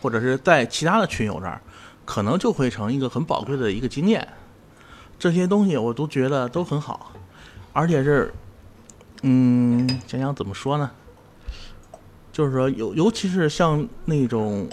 [0.00, 1.60] 或者是在其他的群友这儿，
[2.04, 4.26] 可能就会成一个很宝贵的一个经验。
[5.18, 7.12] 这些东西我都觉得都很好，
[7.72, 8.32] 而且是，
[9.22, 10.90] 嗯，想想怎么说呢？
[12.32, 14.66] 就是说，尤尤其是像那种，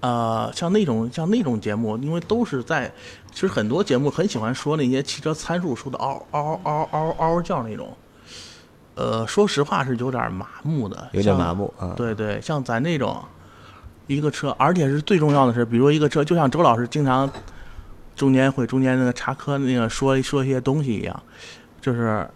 [0.00, 2.90] 呃，像那种像那种节目，因为都是在，
[3.32, 7.96] 其实很多节目很喜欢说那些汽车参数，说的嗷嗷嗷嗷嗷叫那种。
[8.94, 11.94] 呃，说实话是有点麻木的，有点像麻木啊。
[11.96, 13.24] 对对，像咱这种
[14.06, 17.28] 一个车，而且是最重要的是，比如一个车，就像周老师经常
[18.14, 21.22] 中间会中间那个插科那个说说一些东西一样，
[21.80, 22.28] 就是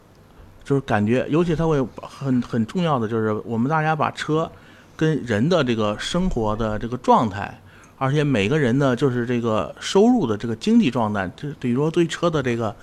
[0.64, 4.50] 就是感觉，尤其他会很很重要的就是我们大家把车
[4.96, 7.61] 跟人的这个生活的这个状态，
[7.98, 12.74] 而且每个人呢就是这个收入的这个经济状态，就比如说对车的这个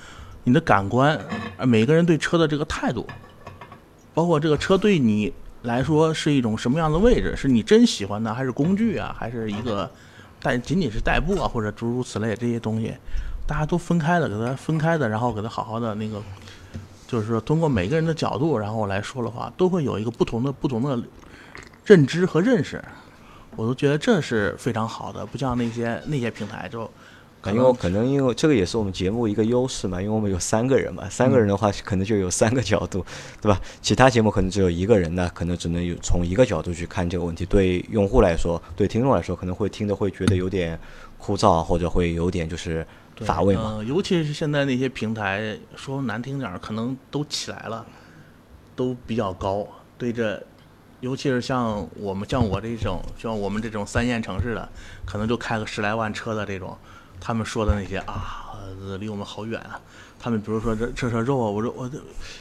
[0.43, 1.19] 你的感官，
[1.60, 3.06] 每个人对车的这个态度，
[4.13, 7.36] 包括这个车对你来说是一种什么样的位置？
[7.36, 9.89] 是你真喜欢的，还是工具啊，还是一个
[10.41, 12.93] 代仅仅是代步啊，或者诸如此类这些东西，
[13.45, 16.21] 大家都分开的，给它分开的，然后给它好好的那个，
[17.08, 20.99] 就是说通过每个人的角度，然后来说的话，都会有一个不同的不同的
[21.86, 22.84] 认知和认识。
[23.56, 26.89] 我都觉得这是非常好的，不像那些那些平台就
[27.42, 33.06] 可因为能可能因为这个也是我们节目一个优势嘛，因为我们有三个人嘛，三个人的话可能就有三个角度，
[33.42, 33.60] 对吧？
[33.82, 37.46] 其他节目可能只有一个人呢，可能只能有从一个角度去看这个问题。
[37.46, 40.80] 对用户来说，对听众来说，可能会听的会觉得有点
[41.18, 42.86] 枯燥，或者会有点就是
[43.18, 43.76] 乏味嘛。
[43.76, 47.86] 呃尤其是现在那些平台，说难听点儿，可能都起来了，
[48.74, 49.68] 都比较高。
[49.98, 50.42] 对这，
[51.04, 54.70] 尤其是像我们像我这种，像我们这种三线城市的，
[55.06, 56.78] 可能就开个十来万车的这种，
[57.20, 59.78] 他们说的那些啊，呃离我们好远啊。
[60.18, 61.98] 他们比如说这这车肉啊，我说我这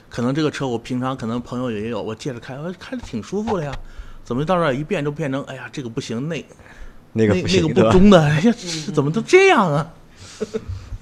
[0.08, 3.76] 可能这个车我平常可能朋友也有，我借着开，我开着挺舒服的呀。
[4.22, 6.46] 怎么到这儿一变就变成，哎呀，这个不行，那
[7.14, 7.90] 那那个不行，那个？
[7.90, 8.54] 不中的，哎呀，
[8.94, 9.92] 怎么都这样啊？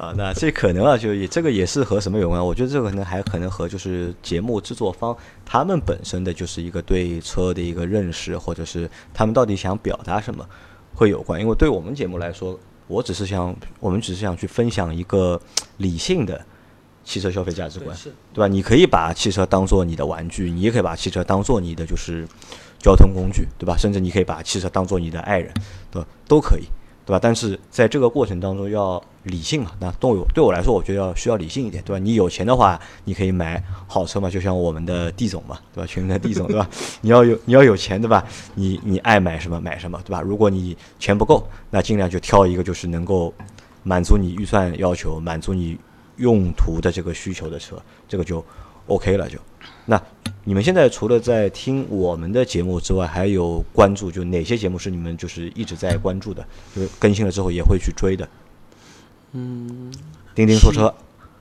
[0.00, 2.42] 啊，那这可能啊，就也这个也是和什么有关？
[2.42, 10.48] 我觉得这个可能还可能和就是节目制作方他们本身的就是一个对车的一个认识，或者是他们到底想表达什么
[10.94, 11.38] 会有关。
[11.38, 15.38] 因为对我们节目来说，我只是想我们只是想去分享一个
[15.76, 16.40] 理性的
[17.04, 18.48] 汽车消费价值观，对对吧？
[18.48, 22.26] 你可以把汽车当做你的玩具，你也可以把汽车当做你的就是
[22.78, 23.76] 交通工具，对吧？
[23.76, 25.52] 甚至你可以把汽车当做你的爱人，
[25.90, 26.08] 对吧？
[26.26, 26.64] 都可以，
[27.10, 27.18] 对吧？
[27.20, 29.72] 但是在这个过程当中要理性嘛。
[29.80, 31.98] 那对我对我来说，我觉得要需要理性一点，对吧？
[31.98, 35.86] 你有钱的话，你可以买好车嘛，就像我们的地总嘛，对吧？
[35.88, 36.70] 群里的地总，对吧？
[37.02, 38.24] 你要有你要有钱，对吧？
[38.54, 40.20] 你你爱买什么买什么，对吧？
[40.20, 43.34] 如果你钱不够，那尽量就挑一个就是能够
[43.82, 45.76] 满足你预算要求、满足你
[46.18, 48.44] 用途的这个需求的车，这个就
[48.86, 49.36] OK 了就。
[49.90, 50.00] 那
[50.44, 58.28] 你们现在除了在听我们的节目之外，还有关注就哪些节目是你们就是一直在关注的，就是更新了之后也会去追的？
[59.32, 59.92] 嗯，
[60.32, 60.94] 钉钉说车、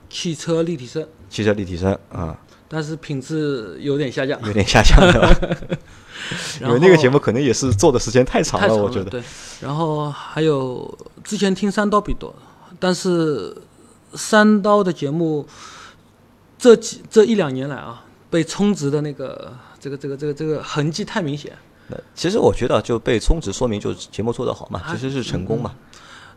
[0.08, 2.36] 汽车立体声，汽车立体声啊，
[2.66, 4.36] 但是品质有点下降。
[4.44, 4.98] 有点下降
[6.60, 9.10] 因为那个节目可能也是做的时间太长了，我觉得。
[9.10, 9.22] 对，
[9.60, 12.34] 然后还有之前听三刀比多，
[12.80, 13.56] 但是
[14.14, 15.46] 三刀的节目
[16.58, 21.52] 这几这一两年来啊，被充值的那个这个这个这个这个痕迹太明显。
[21.88, 25.74] 那其实我觉得就被充值，说明就是节目做得好嘛，啊其实是成功嘛。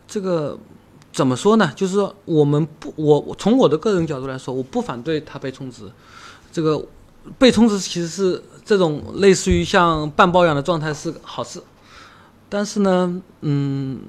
[0.07, 0.57] 这个
[1.11, 1.71] 怎么说呢？
[1.75, 5.83] 就是说我们不，我我从我的个人角度来说，我不反对他被充值。
[6.51, 6.83] 这个
[7.37, 11.61] 被充值其实是这种类似于像半包养的状态是个好事，
[12.49, 13.99] 但是呢，嗯，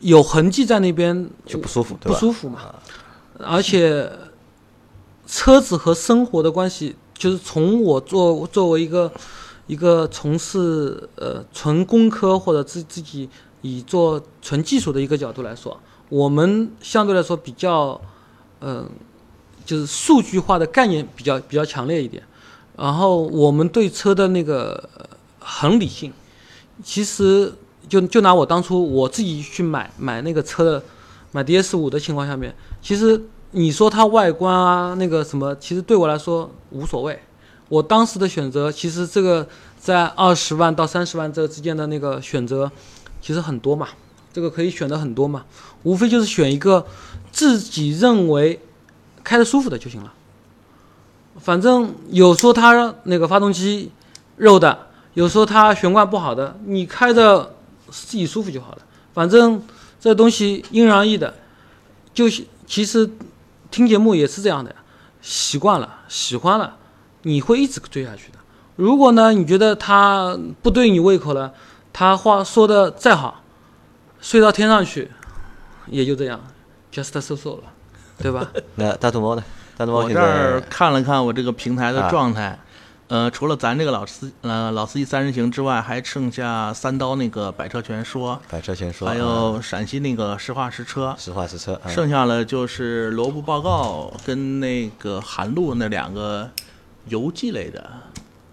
[0.00, 2.14] 有痕迹在那边就不舒服，对吧？
[2.14, 2.74] 不舒服嘛。
[3.40, 4.10] 而且
[5.28, 9.12] 车子和生活的关系，就是从我作作为一个
[9.66, 13.28] 一个从事呃纯工科或者自自己
[13.60, 18.00] 以做纯技术的一个角度来说，我们相对来说比较，
[18.60, 18.88] 嗯、
[19.66, 22.22] 就是数据化的概念比较比较强烈一点。
[22.76, 24.88] 然后我们对车的那个
[25.40, 26.10] 很理性，
[26.82, 27.52] 其实
[27.86, 30.82] 就就拿我当初我自己去买买那个车的
[31.32, 33.20] 买 DS 五的情况下面，其实
[33.52, 37.18] 你说它外观啊那个什么，其实对我来说无所谓。
[37.68, 39.46] 我当时的选择，其实这个
[39.78, 42.70] 在二十万到三十万这之间的那个选择，
[43.20, 43.88] 其实很多嘛，
[44.32, 45.44] 这个可以选的很多嘛，
[45.82, 46.86] 无非就是选一个
[47.30, 48.60] 自己认为
[49.22, 50.12] 开的舒服的就行了。
[51.38, 53.92] 反正有说它那个发动机
[54.36, 57.54] 肉的，有说它悬挂不好的，你开着
[57.90, 58.78] 自己舒服就好了。
[59.12, 59.62] 反正
[60.00, 61.34] 这东西因人而异的，
[62.14, 63.08] 就是其实
[63.70, 64.76] 听节目也是这样的呀，
[65.20, 66.76] 习惯了，喜欢了，
[67.22, 68.38] 你会一直追下去的。
[68.76, 71.52] 如果呢，你觉得他不对你胃口了，
[71.92, 73.42] 他话说的再好，
[74.20, 75.10] 睡到天上去，
[75.86, 76.40] 也就这样
[76.92, 77.64] ，just so so 了，
[78.18, 78.48] 对吧？
[78.76, 79.42] 那大土猫呢？
[79.76, 82.58] 大土猫我这儿看了看我这个平台的啊状态，
[83.08, 96.50] 呃，除了咱这个老司呃老司机三人行之外，还剩下三刀那个百车全说，百车全说，还啊有陕西那个实话实车，实话实车，嗯剩下了就是罗布报告跟那个韩露那两个
[97.06, 97.90] 游记类的，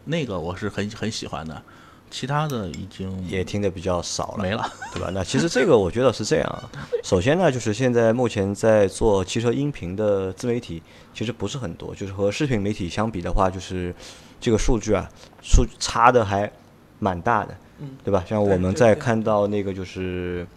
[0.05, 1.61] 那个我是很很喜欢的，
[2.09, 4.65] 其他的已经也听的比较少了，没了。
[4.93, 5.09] 对吧？
[5.13, 6.63] 那其实这个我觉得是这样啊。
[7.03, 10.81] 首先呢，就是现在目前在做汽车音频的自媒体，
[11.13, 13.93] 其实不是很多，就是和视频媒体相比的话，就是
[14.39, 15.09] 这个数据啊，
[15.41, 16.51] 数差的还
[16.99, 17.55] 蛮大的，
[18.03, 18.23] 对吧？
[18.27, 20.47] 像我们在看到那个就是。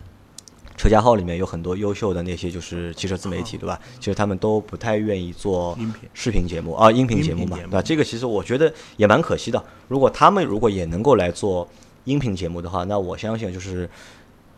[0.80, 3.80] 车家号里面有很多优秀的那些就是汽车自媒体，对吧？
[3.98, 7.82] 其实他们都不太愿意做音频视频节目啊，音频节目嘛，对吧？
[7.82, 9.60] 这个其实我觉得也蛮可惜的。
[9.88, 11.68] 如果他们如果也能够来做
[12.04, 13.90] 音频节目的话，那我相信就是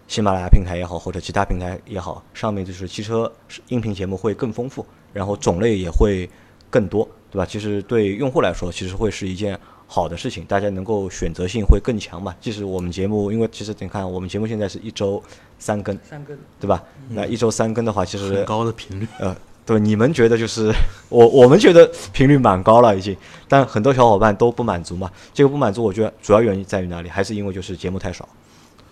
[0.08, 3.32] 喜马拉雅平台也好，或者其他平台也好，上面就是汽车
[3.68, 6.28] 音频节目会更丰富，然后种类也会
[6.68, 7.46] 更多，对吧？
[7.46, 12.34] 其实对用户来说，其实会是一件好的事情，大家能够选择性会更强嘛。
[12.40, 15.22] 即使我们节目，因为其实你看，我们节目现在是一周
[15.58, 16.82] 三更，三更，对吧？
[17.08, 20.72] 那一周三更的话，其实很高的频率，呃，对，你们觉得就是
[21.08, 23.16] 我我们觉得频率蛮高了已经，
[23.48, 25.10] 但很多小伙伴都不满足嘛。
[25.34, 27.08] 这个不满足，我觉得主要原因在于哪里？
[27.08, 28.28] 还是因为就是节目太少，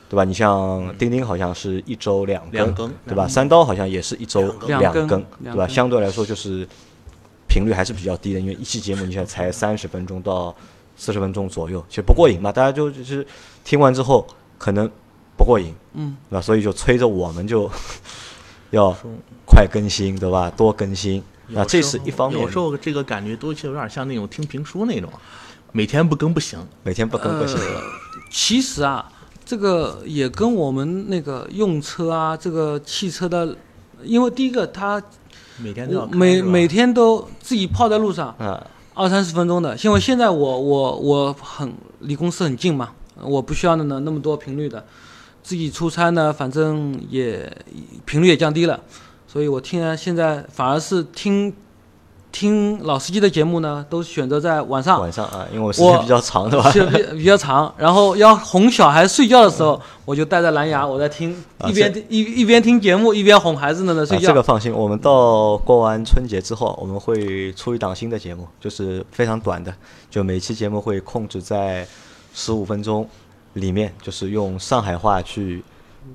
[0.08, 0.24] 对吧？
[0.24, 3.26] 你像钉钉好像是一周两更，两更对吧？
[3.28, 5.68] 三刀好像也是一周两更两更，对吧？
[5.68, 6.66] 相对来说就是
[7.58, 10.54] 频率还是比较低的，因为一期节目你现在才三十分钟到
[10.96, 12.52] 四十分钟左右，其实不过瘾嘛。
[12.52, 13.26] 大家就就是
[13.64, 14.88] 听完之后可能
[15.36, 16.40] 不过瘾，嗯，对吧？
[16.40, 17.70] 所以就催着我们就
[18.70, 18.94] 要
[19.44, 20.48] 快更新，对吧？
[20.50, 21.22] 多更新。
[21.48, 25.10] 那这是一方面有时，候这个感觉都有点像那种听评书那种，
[25.72, 26.58] 每天不更不行。
[26.84, 27.58] 每天不更不行。
[27.58, 27.82] 呃
[28.30, 29.10] 其实啊，
[29.42, 33.56] 这个也跟我们那个用车啊，这个汽车的，
[34.02, 35.02] 因为第一个它
[35.62, 38.60] 每天都每每天都自己泡在路上，嗯，
[38.94, 39.76] 二三十分钟的。
[39.84, 42.90] 因为现在我我我很离公司很近嘛，
[43.22, 44.84] 我不需要呢那么多频率的。
[45.40, 47.50] 自己出差呢，反正也
[48.04, 48.78] 频率也降低了，
[49.26, 51.54] 所以我听啊，现在反而是听
[52.38, 56.70] 听老司机的节目呢，都选择在晚上，晚上啊，因为我时间比较长，对吧？
[56.70, 64.28] 是比比较长，然后要哄小孩睡觉的时候，我就带着蓝牙，我在听，啊一边一一边听节目，一边哄孩子呢在睡啊，觉。
[64.28, 69.74] 这个放心，我们到过完春节之后，我们会出一档新的节目，就是非常短的，
[70.08, 71.84] 就每期节目会控制在
[72.32, 73.04] 十五分钟
[73.54, 75.64] 里面，就是用上海话去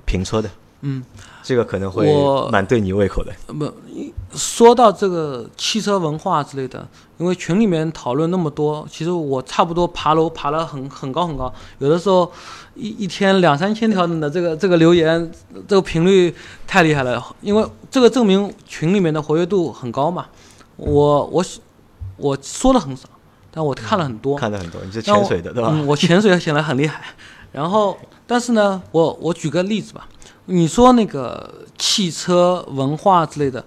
[0.05, 0.49] 评车的。
[0.85, 1.01] 嗯，
[1.41, 2.05] 这个可能会
[2.51, 3.31] 蛮对你胃口的。
[3.47, 6.85] 呃不，一说到这个汽车文化之类的，
[7.17, 12.29] 因为群里面讨论那么多，其实我差不多爬楼爬了很很高很高，有的时候
[12.75, 15.31] 一一天两三千条的这个这个留言，
[15.65, 16.35] 这个频率
[16.67, 20.25] 太厉害了，因为这个证明群里面的活跃度很高嘛。
[20.75, 21.45] 我我
[22.17, 23.07] 我说的很少，
[23.51, 24.37] 但我看了很多。
[24.37, 25.69] 看了很多，你是潜水的对吧？
[25.71, 27.01] 嗯，我潜水显得很厉害。
[27.53, 30.09] 然后，但是呢，我我举个例子吧，
[30.45, 33.65] 你说那个汽车文化之类的，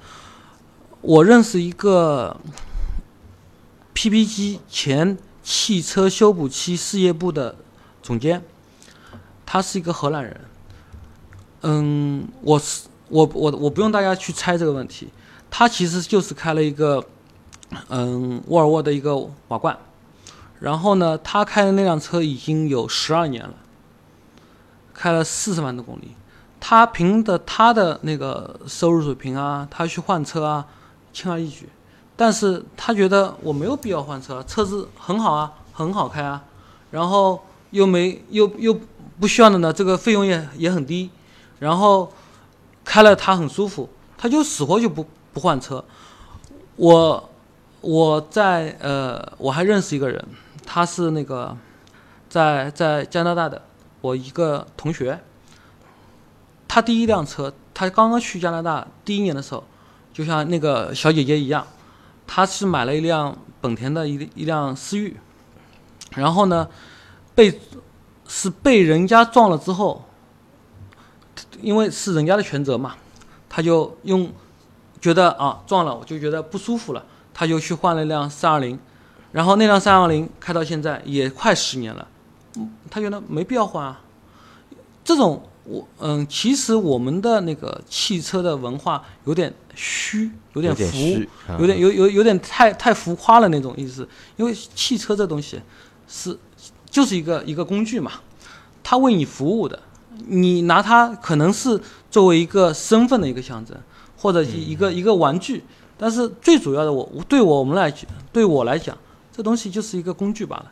[1.01, 2.39] 我认识一个
[3.95, 7.57] PPG 前汽车修补漆事业部的
[8.03, 8.45] 总监，
[9.47, 10.41] 他是一个荷兰人。
[11.63, 15.09] 嗯，我是我我我不用大家去猜这个问题，
[15.51, 17.03] 他其实就是开了一个
[17.89, 19.17] 嗯沃尔沃的一个
[19.49, 19.77] 瓦罐。
[20.61, 23.55] 然后呢，他开的那辆车已经有十二年了，
[24.93, 26.11] 开了四十万多公里。
[26.61, 30.67] 他凭着他的那个收入水平啊，他去换车啊，
[31.13, 31.69] 轻而易举。
[32.17, 36.43] 但是他觉得我没有必要换车，车子很好啊，很好开啊。
[36.91, 38.79] 然后又没又又
[39.21, 41.11] 不需要的呢，这个费用也也很低，
[41.59, 42.11] 然后
[42.85, 45.85] 开了它很舒服，他就死活就不不换车。
[46.77, 47.31] 我
[47.81, 50.25] 我在呃，我还认识一个人，
[50.65, 51.57] 他是那个
[52.29, 53.61] 在在加拿大的
[54.01, 55.21] 我一个同学，
[56.69, 59.65] 他第一辆车，他刚刚去加拿大第一年的时候，
[60.13, 61.67] 就像那个小姐姐一样，
[62.27, 65.17] 他是买了一辆本田的一一辆思域，
[66.15, 66.69] 然后呢，
[67.35, 67.61] 被
[68.27, 70.05] 是被人家撞了之后，
[71.61, 72.97] 因为是人家的全责嘛，
[73.49, 74.33] 他就用
[75.01, 78.79] 觉得啊撞了，我就觉得不舒服了，他就去换了一辆三二零，
[79.33, 82.09] 然后那辆三二零开到现在也快十年了，
[82.91, 84.01] 他觉得没必要换啊。
[85.05, 90.97] 这种我嗯，其实我们的那个汽车的文化有点虚，有点浮，
[91.59, 94.09] 有点有有有点太太浮夸了那种意思。
[94.37, 95.61] 因为汽车这东西
[96.07, 96.39] 是
[96.89, 98.13] 就是一个一个工具嘛，
[98.83, 99.79] 它为你服务的，
[100.27, 103.77] 你拿它可能是作为一个身份的一个象征，
[104.17, 105.65] 或者一个、一个玩具。
[105.99, 108.97] 但是最主要的我，对我们来讲，对我来讲，
[109.33, 110.71] 这东西就是一个工具罢了，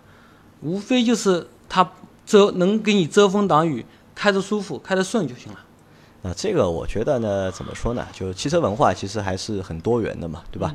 [0.61, 1.91] 无非就是它
[2.27, 3.85] 遮能给你遮风挡雨，
[4.15, 5.59] 开着舒服，开着顺就行了。
[6.23, 8.07] 那这个我觉得呢，怎么说呢？
[8.13, 10.75] 就汽车文化其实还是很多元的嘛，对吧？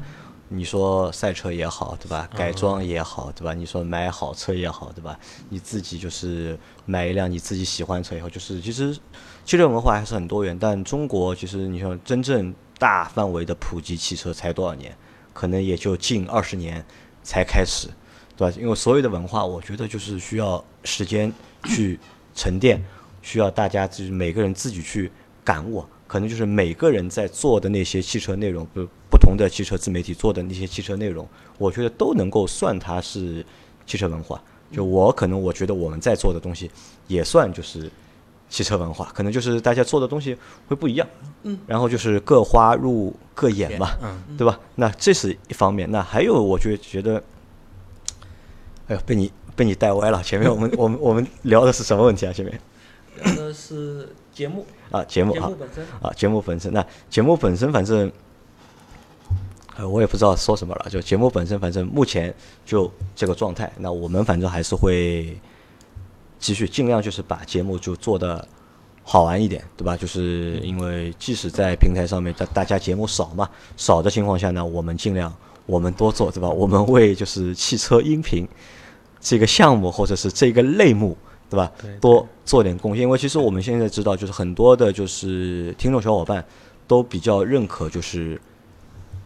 [0.52, 2.28] 你说赛车也好，对吧？
[2.36, 3.54] 改装也好，对吧？
[3.54, 5.18] 你说买好车也好，对吧？
[5.50, 8.96] 你自己就是买一辆你自己喜欢的车也好，就是其实
[9.46, 10.58] 汽车文化还是很多元。
[10.58, 14.96] 但中国其实你说真正大范围的普及汽车才多少年？
[15.34, 16.84] 可能也就近二十年
[17.24, 17.88] 才开始，
[18.36, 18.58] 对吧？
[18.60, 21.32] 因为所有的文化，我觉得就是需要时间
[21.66, 22.00] 去
[22.34, 22.84] 沉淀，
[23.30, 25.12] 需要大家就是每个人自己去
[25.44, 25.86] 感悟。
[26.08, 31.28] 可能就是每个人在做的那些汽车内容，不不同的汽车自媒体做的那些汽车内容，
[31.60, 33.46] 我觉得都能够算它是
[33.86, 34.42] 汽车文化。
[34.72, 36.72] 就我可能我觉得我们在做的东西
[37.06, 37.92] 也算就是
[38.50, 40.36] 汽车文化，可能就是大家做的东西
[40.68, 41.08] 会不一样，
[41.44, 44.60] 嗯，然后就是各花入各眼嘛，嗯，对吧？
[44.74, 47.24] 那这是一方面，那还有我就觉得，
[48.88, 50.24] 哎呦，被你被你带歪了。
[50.24, 52.34] 前面我们我们我们聊的是什么问题啊？
[52.34, 52.60] 前面
[53.24, 55.86] 聊的是节目，啊，节目啊节目，本身。
[56.02, 58.12] 啊，节目本身，那节目本身反正，
[59.76, 60.88] 呃，我也不知道说什么了。
[60.90, 62.34] 就节目本身，反正目前
[62.66, 63.72] 就这个状态。
[63.78, 65.38] 那我们反正还是会
[66.40, 68.48] 继续尽量就是把节目就做的
[69.04, 69.98] 好玩一点，对吧？
[69.98, 75.34] 就是因为即使在平台上面，大大家节目少嘛，少的情况下呢，我们尽量
[75.66, 76.50] 我们多做，对吧？
[76.50, 78.48] 我们为就是汽车音频
[79.20, 81.18] 这个项目或者是这个类目，
[81.50, 81.72] 对吧？
[81.82, 86.46] 对对多做点贡献，因为其实我们现在知道，就是很多的，就是听众小伙伴
[86.88, 88.40] 都比较认可，就是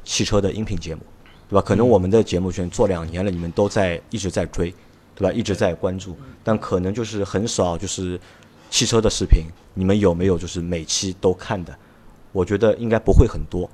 [0.04, 1.02] 汽车的音频节目，
[1.50, 1.62] 对吧？
[1.62, 4.74] 可能我们的节目圈做两年了，你们都在一直在追，
[5.16, 5.32] 对吧？
[5.34, 8.20] 一直在关注，但可能就是很少就是
[8.70, 9.44] 汽车的视频，
[9.74, 11.76] 你们有没有就是每期都看的？
[12.32, 13.70] 我觉得应该不会很多，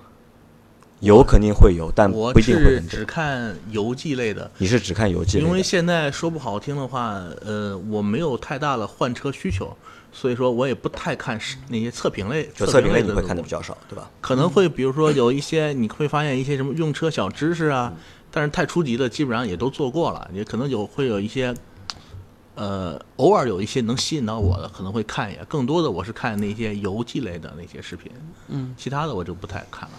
[0.99, 3.05] 有肯定会有，但我不一定会只。
[3.05, 9.75] 看游记类的，你是只看游记类的因为现在说不好听的话，呃，我没有太大的换车需求，
[10.11, 12.49] 所以说我也不太看是那些测评类。
[12.53, 14.09] 就测评类的你会看的比较少，对吧？
[14.19, 17.93] 可能会比如说有一些你会发现一些什么用车小知识啊，
[18.29, 21.55] 但是太初级的基本上也都做过了，也可能有会有一些，
[22.55, 25.45] 呃，偶尔有一些能吸引到我的，可能会看一眼。
[25.47, 28.11] 更多的我是看那些游记类的那些视频，
[28.49, 29.95] 嗯，其他的我就不太看了。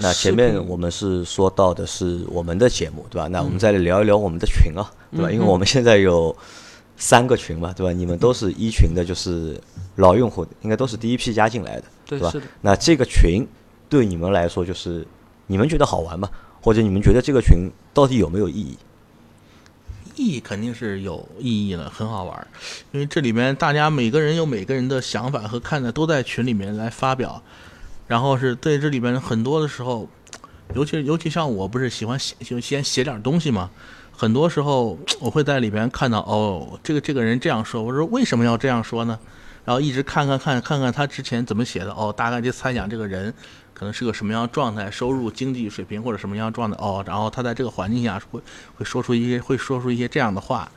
[0.00, 3.28] 那前面我们是说到的是我们的节目，对吧？
[3.28, 5.30] 那我们再来聊一聊我们的群啊，对吧？
[5.30, 6.36] 因为我们现在有
[6.96, 7.92] 三个群嘛，对吧？
[7.92, 9.60] 你们都是一群的，就是
[9.96, 12.32] 老用户，应该都是第一批加进来的，吧对吧？
[12.60, 13.46] 那这个群
[13.88, 15.06] 对你们来说，就是
[15.46, 16.28] 你们觉得好玩吗？
[16.60, 18.78] 或者你们觉得这个群到底有没有意义？
[20.16, 22.46] 意义肯定是有意义的，很好玩儿，
[22.92, 27.42] 因为这里面大家每个人有每个人的想法和看的都在群里面来发表，
[28.06, 30.08] 然后是对这里边很多的时候，
[30.74, 33.70] 尤其尤其像我不是喜欢写就先写点东西嘛，
[34.12, 39.18] 很多时候我会在里边看到哦，这个这个人这样说，我说为什么要这样说呢？
[39.64, 43.32] 然后一直看看看看看他之前怎么写的，哦，大概就猜想这个人
[43.72, 48.38] 可能是个什么样状态，收入、经济水平或者什么样状态，哦，然后他在这个环境下会
[48.76, 50.70] 会说出一些会说出一些这样的话，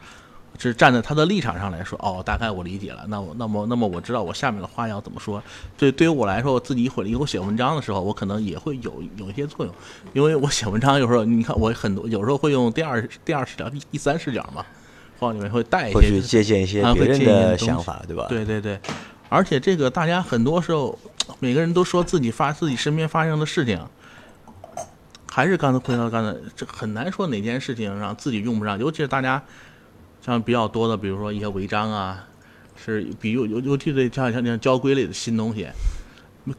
[0.58, 5.42] 是站在他的立场上来说，哦，大概我理解了，那我那么那么我知道我下面的话要怎么说。
[5.78, 9.74] 对，对于我来说，我自己一会儿以后写文章的时候，我可能也会有有一些作用，
[10.14, 14.66] 因为我写文章有时候，你看我很多有时候会用第二第二视角、第第三视角嘛，
[15.20, 18.26] 往里面会带一会去些借鉴一些别人的想法，对吧？
[18.28, 18.80] 对对对，
[19.30, 20.98] 而且这个大家很多时候，
[21.40, 23.80] 每个人都说自己发自己身边发生的事情，
[25.30, 29.44] 还是刚才回到刚才，这很难说哪件事情让自己用不上，尤其是大家
[30.28, 32.28] 像比较多的，比如说一些违章啊，
[32.76, 35.66] 是比尤尤尤其对像像像交规类的新东西，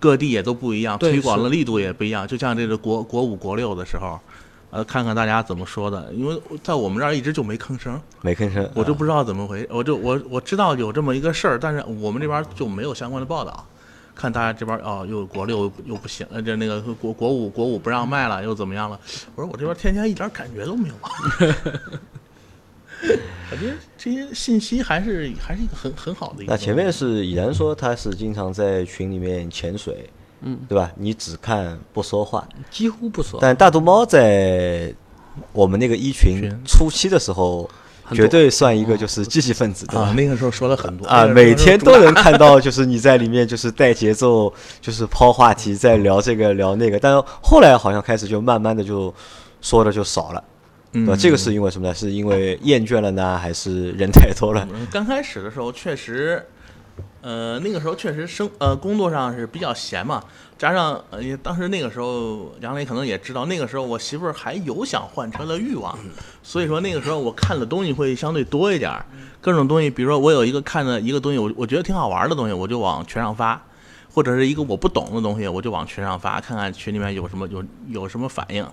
[0.00, 2.26] 各地也都不一样，推广的力度也不一样。
[2.26, 4.18] 就像这个国国五、国六的时候，
[4.70, 13.66] 呃，看看大家怎么说的，因为在我们这儿一直就没吭声，没吭声，啊我就不知道怎么回，我就我我知道有这么一个事儿，但是我们这边就没有相关的报道。
[14.14, 18.98] 看大家这边哦，又国六又又不行，呃，这那个国国五国五不让卖了，又怎么样了？
[19.36, 20.94] 我说我这边天天一点感觉都没有。
[23.50, 26.52] 我觉得这些信息还是还是一个很很好的一个。
[26.52, 30.10] 那前面是已然说他是经常在群里面潜水，
[30.42, 30.90] 嗯，对吧？
[30.96, 33.38] 你只看不说话，几乎不说。
[33.40, 34.92] 但大毒猫在
[35.52, 37.70] 我们那个一群群初期的时候，
[38.12, 40.12] 绝对算一个就是积极分子，啊，？
[40.16, 46.98] 那个时候说了很多啊，每天都能看到，就是你在里面就是带节奏，就是抛话题，在聊这个聊那个。
[46.98, 49.14] 但是后来好像开始就慢慢的就
[49.60, 50.42] 说的就少了，
[50.92, 51.14] 对吧？
[51.14, 51.94] 嗯这个是因为什么呢？
[51.94, 54.66] 是因为厌倦了呢，还是人太多了？
[54.72, 56.44] 嗯刚开始的时候确实，
[57.20, 60.22] 呃，那个时候确实生呃工作上是比较闲嘛，
[60.56, 65.98] 加上呃也当时那个时候杨磊可能也知道，那个时候我媳妇儿还有想换车的欲望，
[66.42, 69.04] 所以说那个时候我看的东西会相对多一点儿，
[69.40, 73.62] 各种东西，比如说我有一个看的一个东西，我我觉得挺好玩的东西，我就往群上发。
[74.10, 78.66] 或者是一个我不懂的东西，我就往群上发，看看群里面有什么有有什么反应。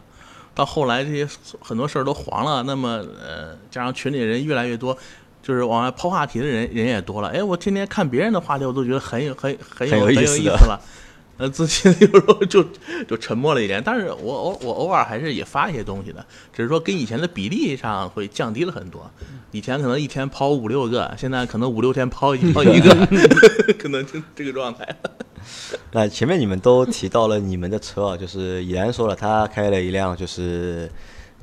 [0.55, 1.27] 到后来这些
[1.59, 4.97] 很多事儿都黄了，那么呃，加上群里人越来越多，
[5.43, 7.27] 就是往外抛话题的人人也多了。
[7.27, 10.79] 哎，我天天看别人的话题，我都觉得很有很很很有很有意思了。
[11.37, 12.65] 呃，自己有时候就
[13.05, 19.11] 就沉默了一点，但是我偶我偶尔还是也发一些东西的，只是说跟以前的比例上会降低了很多。
[19.51, 22.89] 以前可能一天抛五六个，现在可能五六天抛一 抛一个，
[23.77, 25.11] 可能就这个状态了。
[25.91, 30.89] 那前面你们都提到了你们的车啊，就是已然说了，他开了一辆就是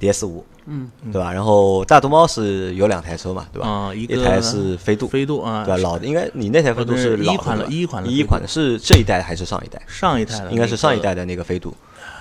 [0.00, 1.32] DS 五，嗯，对吧？
[1.32, 3.68] 然后大毒猫是有两台车嘛，对吧？
[3.68, 5.76] 啊、一一台是飞度，飞度啊，对吧？
[5.78, 9.80] 老的应该你那台飞度是老一款的一款的一款的是这一代的还是上一代？
[9.86, 11.14] 上一代的、应该是上一代。
[11.14, 11.74] 的那个飞度，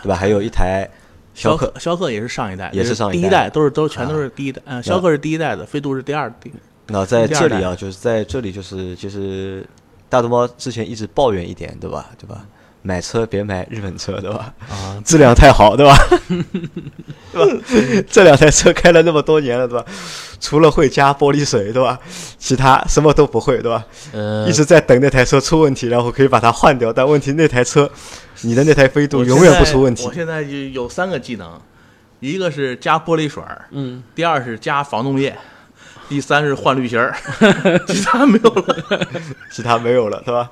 [0.03, 0.15] 对吧？
[0.15, 0.89] 还有一台
[1.33, 4.61] 逍客，逍客也是上一代，也是上一代第一代，都是都全都啊是第一代。
[4.65, 6.51] 嗯，逍客是第一代的，飞度是第二第。
[6.87, 9.65] 那在这里啊，就是在这里就是就是
[10.11, 12.07] 大毒猫之前一直抱怨一点，对吧？
[12.19, 12.45] 对吧？
[12.83, 14.53] 买车别买日本车，对吧？
[14.69, 15.95] 啊， 质量太好，对吧？
[17.31, 18.03] 对吧？
[18.09, 19.85] 这两台车开了那么多年了，对吧？
[20.41, 21.97] 除了会加玻璃水，对吧？
[22.37, 23.85] 其他什么都不会，对吧？
[24.11, 26.91] 呃，一直在等那台车出问题，然后可以把它换掉。
[26.91, 27.89] 但问题那台车，
[28.41, 30.13] 你的那台飞度永远不出问题我。
[30.13, 31.61] 现在就有三个技能，
[32.19, 35.37] 一个是加玻璃水儿，嗯，第二是加防冻液，
[36.11, 37.15] 第三是换滤芯儿，
[37.87, 39.07] 其他没有了。
[39.49, 40.51] 其他没有了，对吧？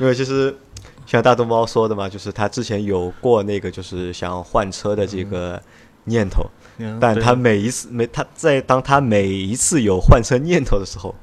[0.00, 0.56] 因为，其实
[1.04, 5.60] 像大东猫说的嘛，就是他之前有过那个就是想换车的这个
[6.04, 6.46] 念头，
[6.78, 11.14] 嗯但他每一次每他在当他每一次有换车念头的时候，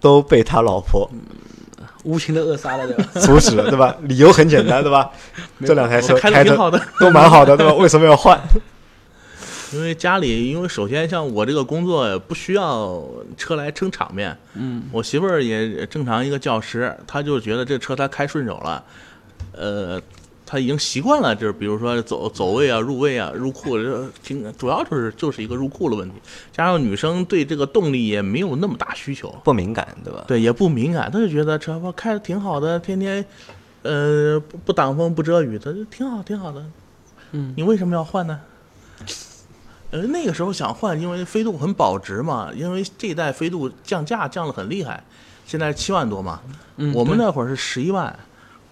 [0.00, 1.06] 都被他老婆
[2.04, 3.04] 无情的扼杀了，对吧？
[3.20, 3.94] 阻止了，对吧？
[4.04, 5.10] 理由很简单，对吧？
[5.66, 6.56] 这两台车开的，
[6.98, 7.74] 都蛮好的，对吧？
[7.74, 8.40] 为什么要换？
[9.74, 13.04] 因为家里，因为首先像我这个工作不需要
[13.36, 18.84] 车来撑场面，嗯，我媳妇儿也正常一个教师，她就觉得这车她开顺手了，
[19.52, 20.00] 呃，
[20.46, 26.14] 她已经习惯了，就是比如说走走位啊、入位啊、入库，这挺主要就是就是一个入库的问题，
[26.52, 30.24] 加上女生对这个动力也没有那么大需求，不敏感，对吧？
[30.28, 33.24] 对，也不敏感，她就觉得车我开的挺好的，天天
[33.82, 36.64] 呃不不挡风不遮雨的，挺好挺好的，
[37.32, 38.40] 嗯，你为什么要换呢？
[39.94, 45.00] 呃，那个时候想换，因为飞度很保值嘛，因为这一代飞度降价降的很厉害，
[45.46, 46.40] 现在七万多嘛，
[46.78, 48.12] 嗯我们那会儿是十一万，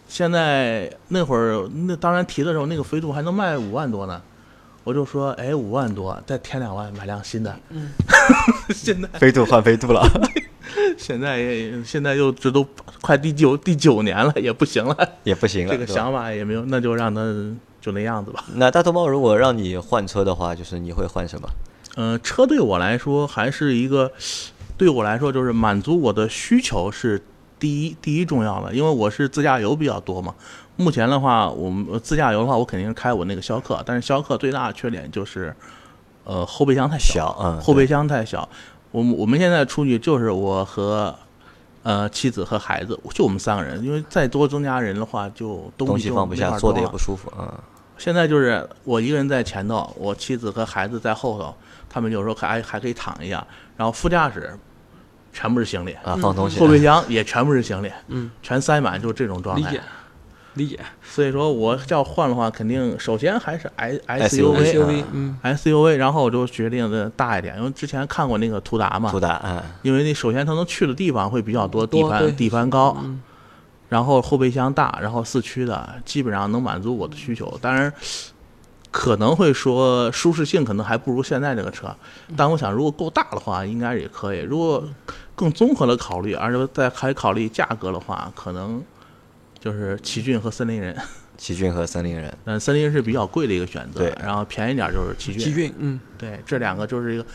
[0.08, 4.20] 现在那会儿那当然提的时候，那个飞度还能卖五万多呢，
[4.82, 7.92] 我就说，哎，五万多，再添两万买辆新的，嗯，
[8.74, 10.04] 现在飞度换飞度了，
[10.98, 12.66] 现在也现在又这都
[13.00, 15.72] 快第九第九年了，也不行了，也不行了。
[15.72, 17.22] 这个想法也没有，那就让他
[17.82, 18.42] 就那样子吧。
[18.56, 21.48] 那大头猫如果让你换车的话，就是你会换什么？
[21.96, 24.10] 呃，车对我来说还是一个，
[24.78, 27.22] 对我来说就是满足我的需求是
[27.58, 30.34] 第一第一重要的，因为我是自驾游比较多嘛。
[30.76, 35.54] 目前的话，我们呃自驾游的话，我肯定是开我那个逍客，但是逍客最大的缺点就是，
[36.24, 38.48] 呃，后备箱太小，小，嗯，后备箱太小。
[38.90, 41.14] 我们我们现在出去就是我和
[41.82, 47.46] 呃妻子和孩子，就我们三个人，因为再多增加人的话，就东西放不下，坐的也不舒服，嗯。
[48.02, 51.54] 现在就是我一个人在前头，我妻子和孩子在后头，
[51.88, 53.46] 他们有时候还还可以躺一下，
[53.76, 54.58] 然后副驾驶
[55.32, 59.80] 全部是行李，啊，放东西，后备箱也全部是行李，嗯，全塞满，就是这种状态理解。。
[60.54, 60.80] 理解。
[61.00, 73.22] 所以说我要换的话，肯定首先还是 SUV SUV 啊嗯，SUV，然后我就决定的大一点，因为之前看过那个途达嘛途，达嗯，因为那首先它能去的地方会比较多，地盘地盘高，嗯
[73.92, 77.58] 然后后备箱大，然后四驱的，基本上能满足我的需求。
[77.60, 77.92] 当然，
[78.90, 81.94] 可能会说舒适性可能还不如现在这个车，
[82.34, 84.38] 但我想如果够大的话，应该也可以。
[84.40, 84.82] 如果
[85.34, 88.82] 更综合的考虑，而且再还考虑价格的话，可能
[89.60, 90.96] 就是奇骏和森林人。
[91.36, 95.40] 奇骏和森林人， 但森林人是比较贵的一个选择对，然后便宜点就是奇骏。
[95.40, 97.26] 奇骏，嗯，对，这两个就是一个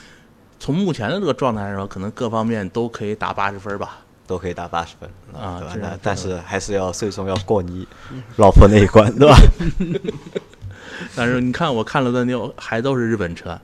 [0.59, 3.99] 从目前的这个状态来说，可能各方面都可以打八十分吧。
[4.27, 5.75] 都可以打八十分啊对吧？
[5.81, 7.87] 那但是还是要最终要过你
[8.35, 9.37] 老婆那一关，对吧？
[11.15, 13.59] 但是你看，我看了的那还都是日本车，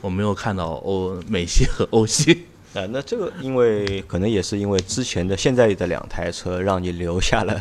[0.00, 2.46] 我没有看到欧美系和欧系。
[2.74, 7.58] 啊，那这个因为可能也是因为之前的现在的两台车让你留下了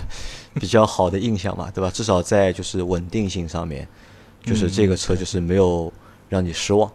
[0.55, 1.89] 比较好的印象嘛，对吧？
[1.89, 3.87] 至少在就是稳定性上面，
[4.43, 5.91] 就是这个车就是没有
[6.29, 6.91] 让你失望。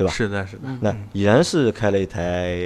[0.00, 0.62] 对吧是的，是的。
[0.80, 2.56] 那已然是开了一台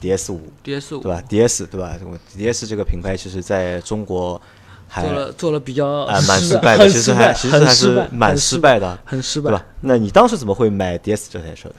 [0.00, 4.40] DS 五，DS 五对吧？DS 对吧我？DS 这个品牌其实在中国
[4.88, 9.64] 还做了做了比较啊蛮失失败的，其实还其实还是蛮失败的，很失败对吧。？
[9.82, 11.74] 那你当时怎么会买 DS 这台车的？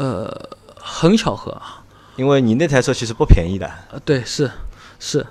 [0.00, 1.84] 呃，很巧合啊，
[2.16, 4.50] 因为你那台车其实不便宜的，呃对，是
[4.98, 5.26] 是，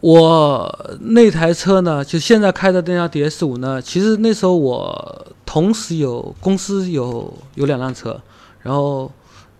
[0.00, 8.18] 我那台车呢，就现在开的那辆 DS 五呢，其实那时候我同时有公司有有两辆车，
[8.62, 9.12] 然后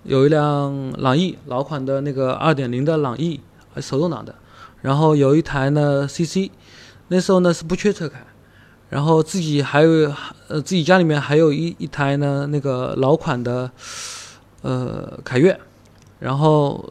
[0.05, 3.39] 有一辆朗逸老款的那个二点零的朗逸，
[3.77, 4.35] 手动挡的，
[4.81, 6.51] 然后有一台呢 CC，
[7.09, 8.25] 那时候呢是不缺车开，
[8.89, 10.11] 然后自己还有
[10.49, 13.71] 呃自己家里面还有一一台呢那个老款的
[14.63, 15.61] 呃凯越，
[16.19, 16.83] 然后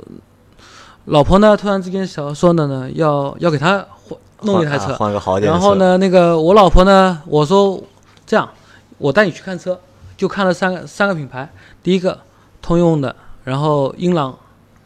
[1.09, 5.57] 老婆呢突然之间想说的呢要要给他换弄一台车，换个好点的？
[5.57, 7.83] 然后呢，那个我老婆呢，我说
[8.25, 8.49] 这样，
[8.97, 9.79] 我带你去看车，
[10.15, 11.51] 就看了三个三个品牌，
[11.83, 12.17] 第一个
[12.61, 14.37] 通用的，然后英朗，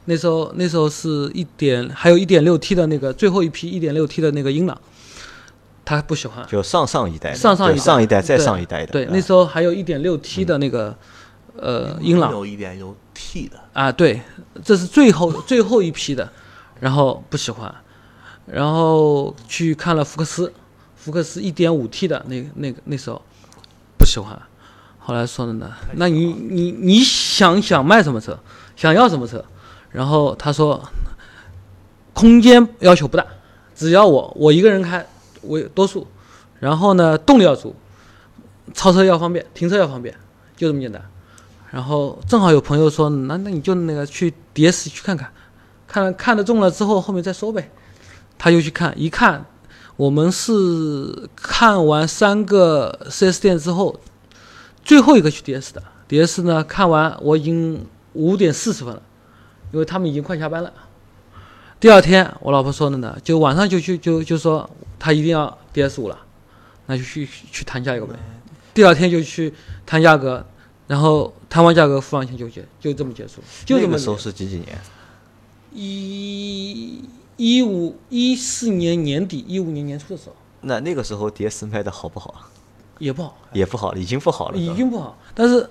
[0.06, 4.76] 那时候那时候是一点，还有一点六 T 的那个最后一批一点六 T 的那个英朗，
[5.86, 6.44] 他不喜欢。
[6.48, 10.96] 就上上一代的，上上一代上一代再上一代的，对，啊那时候还有一点六 T 的那个、
[11.58, 12.32] 呃英朗。
[12.32, 14.22] 有一点有 T 的，啊，对，
[14.64, 16.30] 这是最后最后一批的，
[16.80, 17.74] 然后不喜欢，
[18.46, 20.52] 然后去看了福克斯，
[20.96, 23.22] 福克斯一点五 T 的那那个那时候
[23.98, 24.42] 不喜欢，
[25.00, 28.38] 后来说的呢，那你你你想想卖什么车，
[28.76, 29.44] 想要什么车，
[29.92, 30.82] 然后他说
[32.14, 33.26] 空间要求不大，
[33.76, 35.06] 只要我我一个人开
[35.44, 36.08] 为多数，
[36.60, 37.76] 然后呢动力要足，
[38.74, 40.16] 超车要方便，停车要方便，
[40.56, 41.02] 就这么简单。
[41.74, 45.34] 然后正好有朋友说，那那你就那个去 DS 去看看，
[45.88, 47.72] 看看得中了之后后面再说呗。
[48.38, 49.44] 他就去看，一看，
[49.96, 54.00] 我们是看完三个 4S 店之后，
[54.84, 55.82] 最后一个去 DS 的。
[56.08, 59.02] DS 呢，看完我已经五点四十分了，
[59.72, 60.72] 因为他们已经快下班了。
[61.80, 64.70] 第二天，我老婆说的呢，就晚上就去就就说
[65.00, 66.20] 她一定要 DS 五了，
[66.86, 68.14] 那就去去谈价格呗。
[68.76, 69.52] 第二天就去
[69.88, 70.46] 谈价格，
[70.88, 74.80] 然后谈完价格付完钱就结，就这么结束，就这么那个时候结是几几年？
[75.72, 77.04] 一
[77.38, 82.34] 一五一四年年底，一五年年初的时候那那个时候 DS 卖的好不好？
[83.00, 84.58] 也不好，也不好，已经不好了。
[84.58, 85.68] 已经不好，但是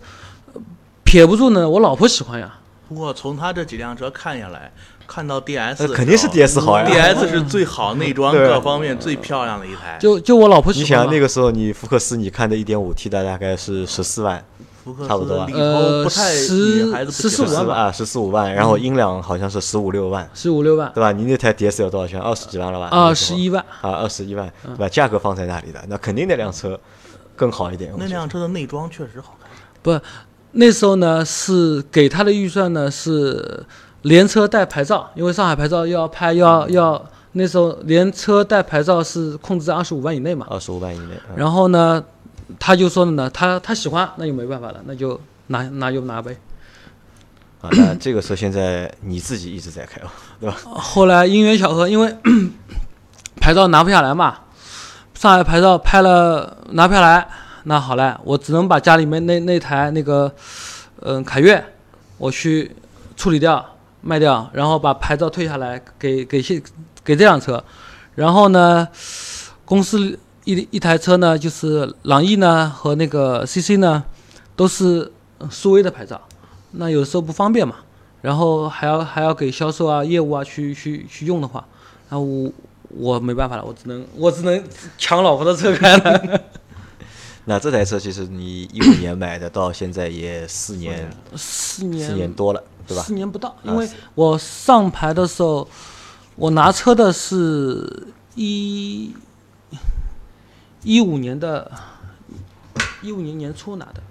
[0.53, 0.61] 呃
[1.05, 2.59] 撇不住呢，我老婆喜欢呀。
[2.89, 4.71] 不过从他这几辆车看下来，
[5.07, 9.97] 看到 DS 肯定是 DS 好呀 DS 是最好内装 各方面最漂亮的一台。
[9.99, 10.89] 就就我老婆喜欢你。
[10.89, 14.45] 想那个时候你福克斯你看的 1.5T 的大概是十四万，
[14.83, 21.13] 福克差不多吧斯里头呃不太十女孩子不喜14欢万吧啊，十四五万，然后英朗好像是十五六万，十五六万，对吧？
[21.13, 22.21] 你那台 DS 要多少钱？
[22.21, 22.89] 二十几万了吧？
[22.91, 24.89] 二十一万，啊，二十一万，对吧？
[24.89, 26.79] 价格放在那里的，那肯定那辆车
[27.37, 27.93] 更好一点。
[27.97, 29.51] 那辆车的内装确实好看。
[29.83, 30.05] 不，
[30.53, 33.65] 那时候呢是给他的预算呢是
[34.03, 40.47] 连车带牌照，因为上海牌照要拍要要，那时候连车带牌照是控制在二十五万以内嘛。
[40.51, 42.03] 二十五万以内，嗯然后呢，
[42.59, 46.37] 他就说的呢，他他喜欢，那就没办法了，那就拿拿就拿呗。
[47.61, 50.09] 啊，那这个车现在你自己一直在开哦，
[50.41, 50.57] 对吧？
[50.65, 52.17] 后来因缘巧合，因为
[53.41, 54.39] 牌照拿不下来嘛，
[55.15, 57.29] 上海牌照拍了拿不下来，
[57.65, 60.33] 那好嘞，我只能把家里面那那台那个
[61.03, 61.65] 嗯、凯越，
[62.19, 62.75] 我去
[63.17, 63.65] 处理掉
[64.01, 66.61] 卖掉，然后把牌照退下来给给现
[67.05, 67.63] 给这辆车，
[68.17, 68.89] 然后呢，
[69.65, 74.03] 公司一一台车呢就是朗逸呢和那个 CC 呢
[74.57, 76.21] 都是呃苏威的牌照，
[76.73, 77.77] 那有时候不方便嘛。
[78.23, 81.67] 然后还要还要给销售啊、业务啊去去去用的话，
[82.09, 82.53] 那我
[82.91, 84.63] 我没办法了，我只能我只能
[84.97, 86.41] 抢老婆的车开了。
[87.47, 93.13] 那这台车其实你一五年买的，到现在也四年四年四年多了，对吧四？
[93.15, 95.67] 年不到，啊因为我上牌的时候，
[96.37, 99.13] 我拿车的是一
[100.83, 101.71] 一五年的，
[103.03, 104.03] 一五年年初拿的，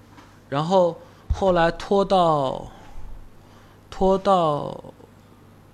[0.50, 0.98] 然后
[1.34, 2.66] 后来拖到
[3.90, 4.84] 拖到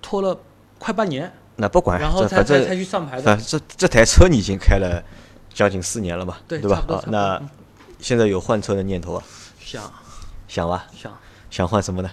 [0.02, 0.36] 拖了
[0.78, 3.36] 快半年，那不管，然后才才才去上牌的。
[3.36, 5.02] 这这台车你已经开了
[5.52, 7.48] 将近四年了嘛，对吧那嗯
[8.00, 9.24] 现在有换车的念头啊？
[9.58, 9.82] 想
[10.46, 11.12] 想吧，想，
[11.50, 12.08] 想换什么呢？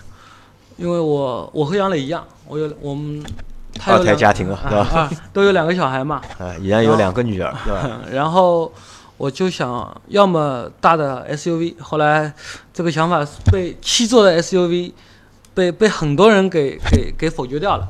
[0.78, 3.24] 因为我我和杨磊一样，我有我们
[3.76, 5.00] 他二有两个胎家庭啊，对吧？
[5.00, 8.00] 啊，都有两个小孩嘛， 啊，依然有两个女儿，对吧？
[8.12, 8.72] 然后
[9.18, 12.34] 我就想要么大的 SUV，后来
[12.74, 14.92] 这个想法是被七座的 SUV
[15.54, 17.90] 被被很多人给给给否决掉了。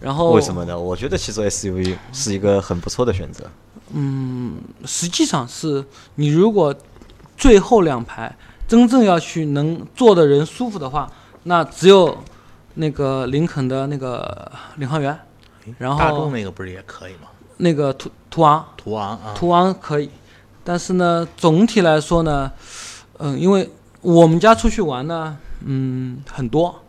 [0.00, 0.78] 然后为什么呢？
[0.78, 3.44] 我觉得七座 SUV 是一个很不错的选择。
[3.92, 5.84] 嗯实际上是
[6.16, 6.74] 你如果
[7.36, 8.34] 最后两排
[8.66, 11.10] 真正要去能坐的人舒服的话，
[11.44, 12.16] 那只有
[12.74, 15.18] 那个林肯的那个领航员，
[15.78, 17.28] 然后大众后那个不是也可以吗？
[17.56, 20.10] 那个途途昂，途昂啊，途昂可以，
[20.64, 22.50] 但是呢，总体来说呢，
[23.18, 23.70] 嗯，因为
[24.00, 26.82] 我们家出去玩呢，嗯，很多，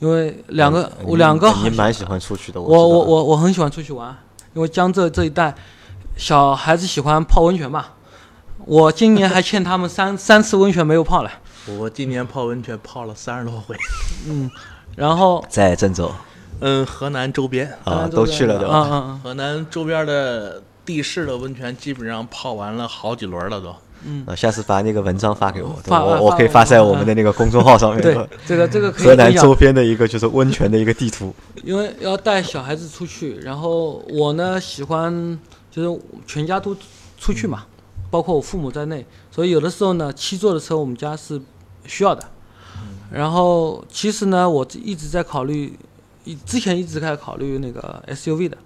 [0.00, 4.16] 因为两个、嗯我两个你你蛮喜欢出去的，我我我我很喜欢出去玩，
[4.54, 5.54] 因为江浙这一带
[6.16, 7.86] 小孩子喜欢泡温泉嘛，
[8.66, 11.30] 我今年还欠他们三三次温泉没有泡了，
[11.78, 13.76] 我今年泡温泉泡了三十多回，
[14.96, 16.10] 然后在郑州
[16.60, 18.88] 嗯，河南周边，啊，都去了，对吧？
[18.90, 23.74] 嗯嗯河南周边的地势的温泉基本上泡完了好几轮了都。
[24.02, 28.02] 嗯，下次把那个文章发给我，对吧我我可以发在我们的那个公众号上面。
[28.02, 28.14] 对，
[28.46, 31.34] 这个这个可以河南周边的一个就是温泉的一个地图。
[31.62, 35.38] 因为要带小孩子出去，然后我呢喜欢
[35.70, 36.74] 就是全家都
[37.18, 37.64] 出去嘛，
[38.10, 41.40] 包括我父母在内，所以有的时候呢，七座的车我们家是
[41.86, 42.22] 需要的。
[43.12, 45.76] 然后其实呢，我一直在考虑，
[46.24, 48.56] 一之前一直在考虑那个 SUV 的，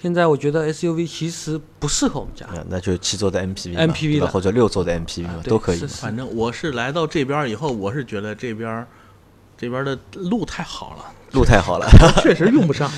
[0.00, 2.44] 现在我觉得 SUV 其实不适合我们家。
[2.46, 4.18] 啊，那就七座的 MPV，MPV 的。
[4.18, 4.26] 对吧？
[4.26, 8.84] 或者六座的 MPV 都可以反正我是来到这边以后，我是觉得这边
[9.56, 11.86] 这边的路太好了，路太好了，
[12.22, 12.90] 确实用不上。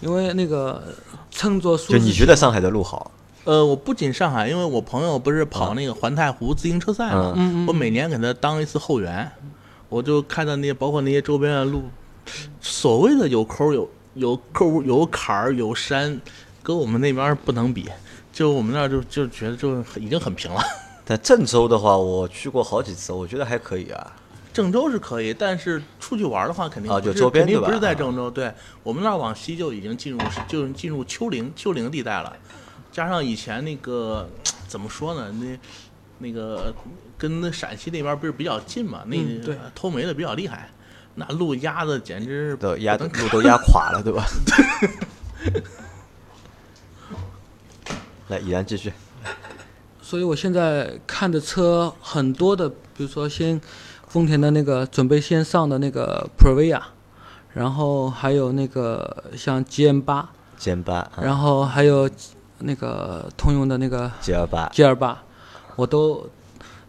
[0.00, 0.94] 因为那个
[1.30, 3.10] 乘坐舒就适就你觉得上海的路好？
[3.44, 7.34] 呃，我不仅上海，因为我朋友不是跑那个环太湖自行车赛嘛，
[7.68, 9.30] 我每年给他当一次后援，
[9.88, 11.82] 我就看到那些包括那些周边的路，
[12.60, 16.18] 所谓的有抠儿有有沟儿有坎儿有山，
[16.62, 17.88] 跟我们那边儿不能比。
[18.32, 20.60] 就我们那儿就就觉得就已经很平了。
[21.04, 24.12] 但郑州的话，我去过好几次，我觉得还可以啊。
[24.54, 28.30] 郑州是可以，但是出去玩的话，肯定啊就周边肯定不是在郑州。
[28.30, 28.50] 对
[28.82, 30.18] 我们那儿往西就已经进入
[30.48, 32.34] 就进入丘陵丘陵地带了，
[32.94, 34.30] 加上以前那个
[34.68, 35.28] 怎么说呢？
[35.40, 35.58] 那
[36.18, 36.72] 那个
[37.18, 39.02] 跟那陕西那边不是比较近嘛？
[39.08, 40.70] 那嗯对偷煤的比较厉害，
[41.16, 44.24] 那路压的简直是都压路都压垮了，对吧？
[48.28, 48.92] 来，依然继续。
[50.00, 53.60] 所以我现在看的车很多的，比如说先
[54.06, 56.80] 丰田的那个准备先上的那个 Previa，
[57.54, 62.08] 然后还有那个像 GM 八，歼八，啊然后还有
[62.64, 65.22] 那个通用的那个 G 二八，G 二八，
[65.76, 66.28] 我都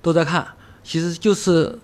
[0.02, 0.48] 都在看。
[0.84, 1.78] 其实就是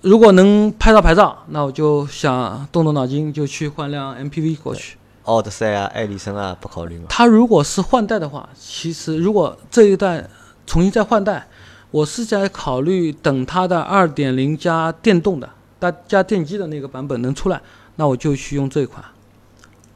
[0.00, 4.96] 如果能拍到牌照，那我就想动动脑筋，就去换辆 MPV 过去。
[5.24, 7.06] 奥德赛啊，艾力绅啊，不考虑吗？
[7.08, 10.28] 它如果是换代的话，其实如果这一代
[10.66, 11.46] 重新再换代，
[11.92, 15.48] 我是在考虑等它的二点零加电动的、
[15.80, 17.62] 加加电机的那个版本能出来，
[17.94, 19.04] 那我就去用这一款，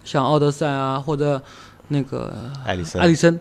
[0.04, 1.42] 像奥德赛啊或者
[1.88, 2.32] 那个
[2.64, 3.38] 艾力森，艾力森，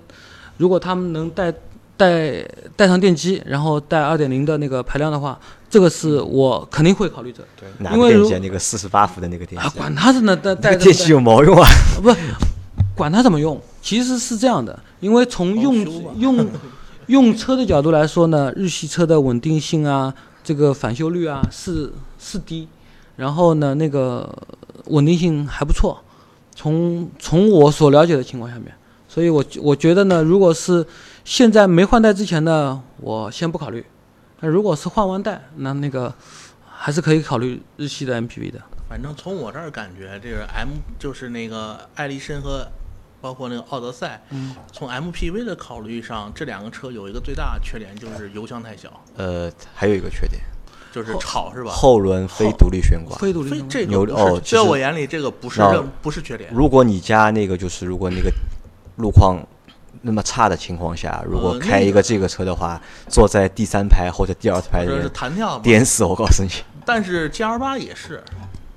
[0.57, 1.53] 如果他们能带
[1.97, 5.39] 带带上电机，然后带二点零的那个排量的话，
[5.69, 7.43] 这个是我肯定会考虑的。
[7.79, 8.39] 哪因为如个电机啊？
[8.43, 11.67] 那个四十八伏的那个电啊，机，管它是呢，带那带个电机有毛用啊？
[12.03, 12.13] 不，
[12.95, 15.75] 管它怎么用，其实是这样的，因为从用
[16.19, 16.47] 用
[17.07, 22.67] 用车的角度来说呢，日系车的稳定性啊，这个返修率啊是是低，
[23.15, 24.29] 然后呢那个
[24.87, 26.01] 稳定性还不错，
[26.55, 28.73] 从从我所了解的情况下面，
[29.07, 30.85] 所以我我觉得呢，如果是
[31.23, 33.85] 现在没换代之前呢，我先不考虑，
[34.39, 36.13] 那如果是换完代，那那个
[36.65, 38.61] 还是可以考虑日系的 MPV 的。
[38.87, 42.67] 反正从我这儿感觉，这个 M 就是那个艾力绅和
[43.19, 44.55] 包括那个奥德赛，嗯。
[44.71, 50.41] 从 MPV 的考虑上，这两个车有一个最大的缺点就是油箱太小，呃，还有一个缺点，
[50.95, 51.71] 就是吵是吧？
[51.71, 53.17] 后轮非独立悬挂。
[53.17, 56.49] 非独立悬挂非这哦在我眼里这个不是任不是缺点。
[56.53, 58.31] 如果你家那个就是如果那个
[58.95, 59.45] 路况
[60.01, 65.63] 那么差的情况下，如果开一个这个车的话，坐在第三排或者第二排或者是的人弹跳嘛。
[65.63, 66.49] 颠死我告诉你。
[66.85, 68.23] 但是 G R 八也是，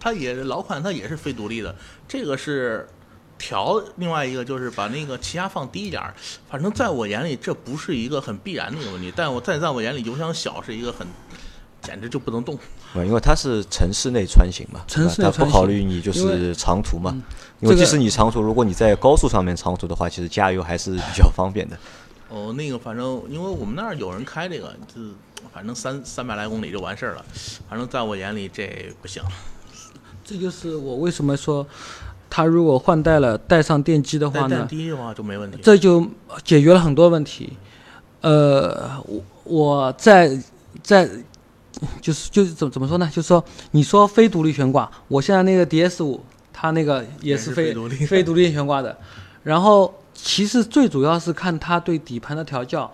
[0.00, 1.76] 它也老款，它也是非独立的。
[2.08, 2.88] 这个是
[3.36, 6.12] 调，另外一个就是把那个气压放低一点儿。
[6.50, 9.12] 反正在我眼里，这不是一个很必然的一个问题。
[9.14, 11.06] 但我在在我眼里，油箱小是一个很，
[11.82, 12.58] 简直就不能动。
[12.94, 17.12] 呃，因为它是城市内穿行嘛，城市内穿行它不考虑你就是长途嘛。
[17.14, 17.22] 嗯
[17.60, 21.76] 因为即使你长途，如果你在高速上面长途的话，其实加油还是比较方便的。
[22.28, 25.00] 哦，那个反正因为我们那儿有人开这个，就
[25.52, 27.24] 反正三三百来公里就完事儿了。
[27.68, 29.20] 反正在我眼里这不行。
[30.24, 31.66] 这就是我为什么说，
[32.30, 35.58] 它如果换代了带上电机的话呢，低的话就没问题。
[35.60, 36.06] 这就
[36.44, 37.54] 解决了很多问题。
[38.20, 40.40] 呃，我我在
[40.80, 41.10] 在
[42.00, 43.08] 就是就是怎么怎么说呢？
[43.12, 46.20] 就是说，你说非独立悬挂，我现在那个 DS 五，
[46.52, 48.96] 它那个也也是非是非独立非独立悬挂的。
[49.44, 52.90] 然后其实最主要是看它对底盘的调教，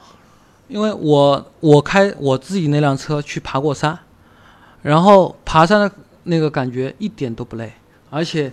[0.68, 3.98] 因为我我开我自己那辆车去爬过山，
[4.82, 5.90] 然后爬山的
[6.24, 7.72] 那个感觉一点都不累，
[8.10, 8.52] 而且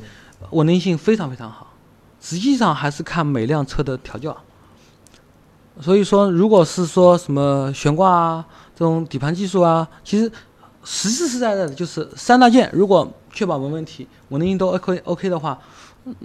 [0.51, 1.73] 稳定性非常非常好。
[2.21, 4.35] 实际上还是看每辆车的调教。
[5.79, 8.45] 所以说，如果是说什么悬挂啊，
[8.81, 10.25] 这种底盘技术啊，其实
[10.83, 15.55] 实实实在在的就是三大件，如果确保没问题，稳定性都 OK OK 的话，
[16.05, 16.15] 嗯，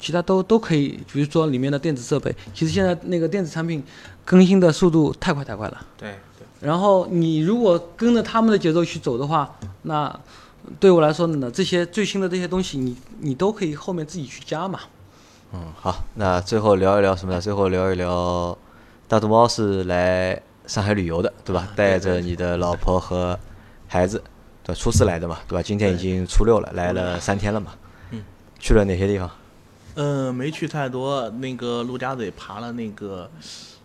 [0.00, 0.98] 其他都都可以。
[1.12, 3.84] 比如说里面的电子设备，其实现在那个电子产品
[4.24, 5.86] 更新的速度太快太快了。
[5.98, 6.46] 对对。
[6.66, 10.18] 然后你如果跟着他们的节奏去走的话，那
[10.80, 14.80] 对我来说呢，这些最新的这些东西你，你都可以后面自己去加嘛。
[15.52, 17.38] 嗯，好，那最后聊一聊什么呢？
[17.38, 18.56] 最后聊一聊，
[19.06, 20.40] 大毒猫是来
[20.72, 21.68] 上海旅游的，对吧？
[21.76, 23.38] 带着你的老婆和
[23.86, 24.16] 孩子，
[24.64, 24.80] 对吧？
[24.80, 25.62] 初四来的嘛，对吧？
[25.62, 27.74] 今天已经初六了，来了三天了嘛。
[28.10, 28.24] 嗯。
[28.58, 29.30] 去了哪些地方？
[29.96, 31.28] 呃，没去太多。
[31.28, 33.30] 那个陆家嘴爬了那个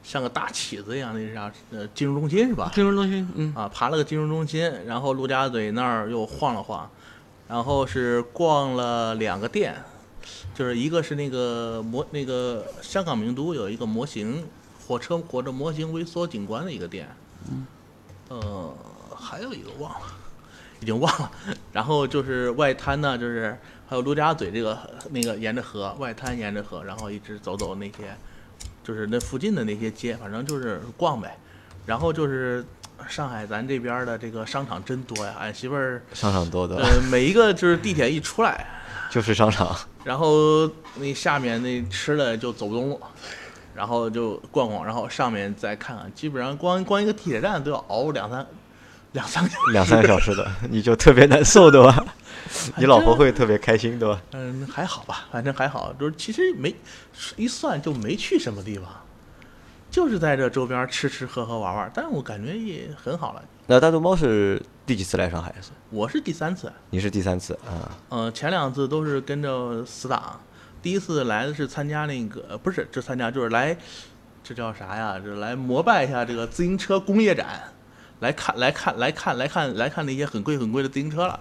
[0.01, 1.51] 像个大起子一样，那是啥？
[1.71, 2.71] 呃，金融中心是吧？
[2.73, 6.89] 金融中心，嗯，啊，爬了个金融中心，然后陆家嘴那儿又晃了晃，
[7.49, 9.75] 然后是逛了两个店，
[10.55, 14.41] 就是一个是那个模那个香港名都有一个模型
[14.87, 17.13] 火车火车模型微缩景观的一个店，
[18.29, 18.73] 呃，
[19.13, 20.07] 还有一个忘了，
[20.79, 21.29] 已经忘了。
[21.73, 24.79] 然后就是外滩呢，就是还有陆家嘴这个
[25.09, 28.15] 那个沿着河，外滩沿着河，然后一直走走那些，
[28.81, 31.37] 就是那附近的那些街，反正就是逛呗。
[31.85, 32.65] 然后就是
[33.09, 38.65] 上海咱这边的这个商场真多呀，俺媳妇儿商场多的，呃每一个就是地铁一出来，
[39.11, 39.75] 就是商场。
[40.05, 43.01] 然后那下面那吃的就走不动路，
[43.77, 48.43] 然后就逛逛，然后上面再看看，基本上光光一个地铁站都要熬两三
[49.11, 49.71] 两三个小时。
[49.71, 52.03] 两三个小时的， 你就特别难受，对吧？
[52.77, 54.19] 你老婆会特别开心，对吧？
[54.31, 56.73] 嗯，还好吧，反正还好，就是其实没
[57.35, 58.89] 一算就没去什么地方，
[59.91, 63.43] 就是在这周边吃吃喝喝玩玩，但是我感觉也很好了。
[63.67, 65.53] 那大肚猫是第几次来上海？
[65.91, 67.91] 我是第三次，你是第三次啊？
[68.09, 70.39] 呃，前两次都是跟着死党，
[70.87, 73.75] 第一次来的是参加那个，呃不是，这参加就是来，
[74.41, 75.19] 这叫啥呀？
[75.21, 77.61] 这来膜拜一下这个自行车工业展，
[78.21, 81.37] 来看来看来看来看来看那些很贵很贵的自行车了。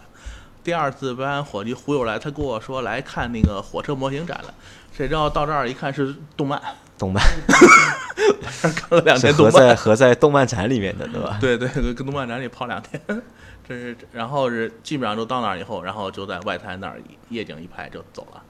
[0.65, 4.53] 第二次被俺伙计忽悠来，他跟我说来看那个火车模型展了，
[4.93, 6.61] 谁知道到这儿一看是动漫，
[6.99, 7.23] 动漫
[8.75, 9.53] 看了两天动漫。
[9.53, 11.39] 合在合在动漫展里面的，对吧？
[11.41, 13.01] 对对，跟动漫展里泡两天，
[13.69, 18.43] 这是然后是基本上都到那儿以后，然后就在外滩那儿夜景一拍就走了，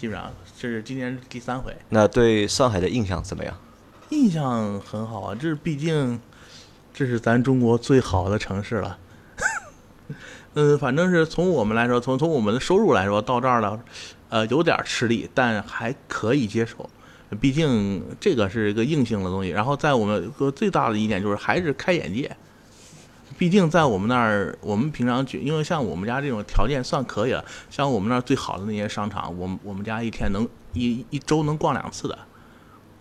[0.00, 3.54] 基本上这是今年第三回，那对上海的印象怎么样？
[4.08, 6.18] 印象很好啊，这是毕竟
[6.94, 8.96] 这是咱中国最好的城市了。
[10.54, 13.78] 嗯，反正是从我们来说，从从我们的收入来说，到这儿了，
[14.30, 16.88] 呃，有点吃力，但还可以接受。
[17.38, 19.50] 毕竟这个是一个硬性的东西。
[19.50, 22.34] 然后在我们个最大的一点就是还是开眼界。
[23.40, 32.18] 毕竟在我们那儿，我们平常去，因为像我们家这种条件算可以了，像我们那儿最好的那些商场，我我们家一天能一一周能逛两次的。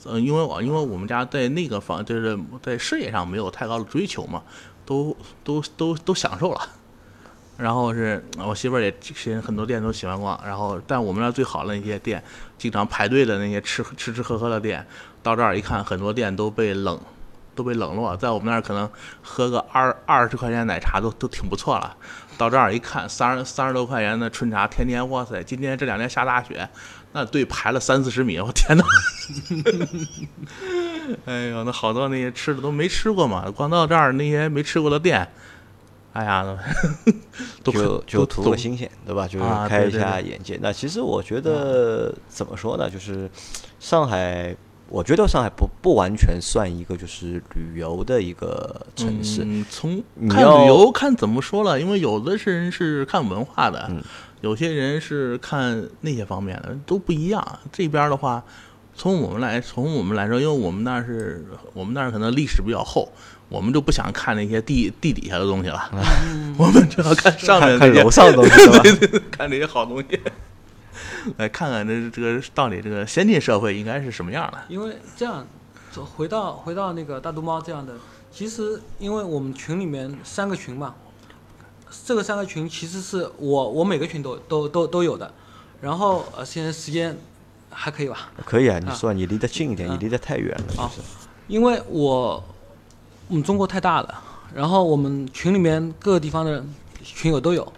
[0.05, 4.41] 嗯，因为我因为我们家在那个方就是在事业上没有太高的追求嘛，
[4.85, 5.13] 都
[5.43, 6.61] 都都都享受了。
[7.57, 12.23] 然后是我媳妇儿也其实很多店都喜欢逛，然后但我们那儿最好的那些店，
[12.57, 14.87] 经常排队的那些吃吃吃喝喝的店，
[15.21, 16.97] 到这儿一看，很多店都被冷
[17.59, 18.89] 都被冷落，在我们那儿可能
[19.21, 21.93] 喝个二二十块钱奶茶都都挺不错了，
[22.37, 26.69] 到这儿一看三十三十多块钱的春茶，天天哇塞，今天这两天下大雪，
[27.11, 28.83] 那队排了三四十米，我天哪！
[31.25, 35.27] 哎呦，那好多那些吃的都没吃过嘛，光到这儿那些没吃过的店，
[36.13, 36.45] 哎呀，
[37.61, 39.27] 都就就图个新鲜，对吧？
[39.27, 40.57] 就是啊开一对对对下眼界。
[40.61, 42.89] 那其实我觉得怎么说呢？
[42.89, 43.29] 就是
[43.79, 44.55] 上海，
[44.89, 49.43] 我觉得上海不不完全算一个就是旅游的一个城市。
[49.45, 54.01] 嗯、从看旅游看怎么说了，因为有的是人是看文化的，嗯
[54.41, 57.59] 有些人是看那些方面的，都不一样。
[57.73, 58.41] 这边的话，
[58.95, 63.11] 从我们来从我们来说，因为我们那儿是我们那儿可能历史比较厚，
[63.49, 65.91] 我们就不想看那些地地底下的东西了，
[66.57, 68.79] 我们就要看上面看看楼上的东西， 对？
[68.81, 70.19] 对对对，看这些好东西，
[71.37, 74.57] 来看看这这个到底这个先进社会应该是什么样的。
[74.67, 75.45] 因为这样，
[75.91, 77.93] 走回到回到那个大肚猫这样的，
[78.31, 80.95] 其实因为我们群里面三个群嘛，
[82.05, 85.33] 这个三个群其实是我我每个群都都都都有的，
[85.81, 87.17] 然后呃现在时间
[87.69, 91.01] 还可以吧，可以啊，你啊说你离得近一点，啊你离得太远了，就啊是。
[91.47, 92.43] 因为我
[93.27, 96.63] 我们中国太大了，然后我们群里面各个地方的
[97.03, 97.73] 群友都有，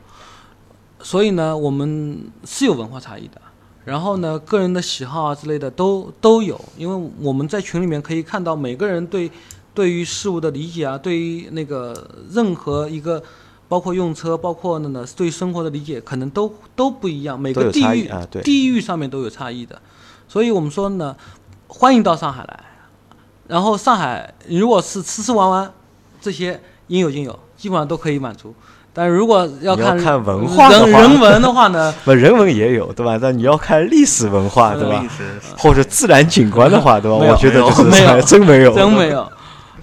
[1.03, 3.41] 所以呢，我们是有文化差异的。
[3.83, 9.31] 然后呢，个人的喜好啊之类的都都有，因为我们在群里面可以看到每个人对
[9.73, 13.21] 对于事物的理解啊，对于那个任何一个
[13.67, 19.81] 包括用车，包括那呢对生活的理解，可能都都不一样，每个地域、啊地域上面都有差异的。
[20.27, 21.15] 所以我们说呢，
[21.67, 22.65] 欢迎到上海来。
[23.47, 25.73] 然后上海如果是吃吃玩玩
[26.21, 28.53] 这些应有尽有，基本上都可以满足。
[28.93, 33.17] 但如果要看看文化的人话人文的话呢， 不，人文也有，对吧？
[33.21, 35.03] 但你要看历史文化，对吧
[35.57, 37.15] 或者自然景观的话，对吧？
[37.23, 39.25] 我觉得就是没有 真没有，真没有。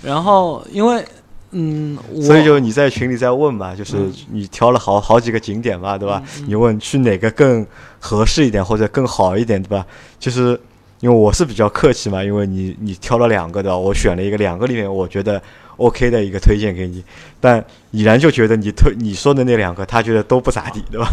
[0.03, 1.05] 然后因为
[1.53, 3.97] 嗯，所以就你在群里在问嘛，就是
[4.31, 6.23] 你挑了好好几个景点嘛，对吧？
[6.47, 7.67] 你问去哪个更
[7.99, 9.87] 合适一点或者更好一点，对吧？
[10.19, 10.61] 就是
[11.01, 15.41] 因为我是比较客气嘛，因为你你挑了两个的，我选了一个，两个里面我觉得
[15.79, 17.03] OK 的一个推荐给你，
[17.41, 21.09] 但已然就觉得你推你说的那两个，他觉得都不咋地，对吧？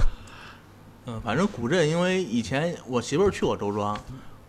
[1.08, 3.98] 嗯，反正古镇，因为以前我媳妇儿去过周庄，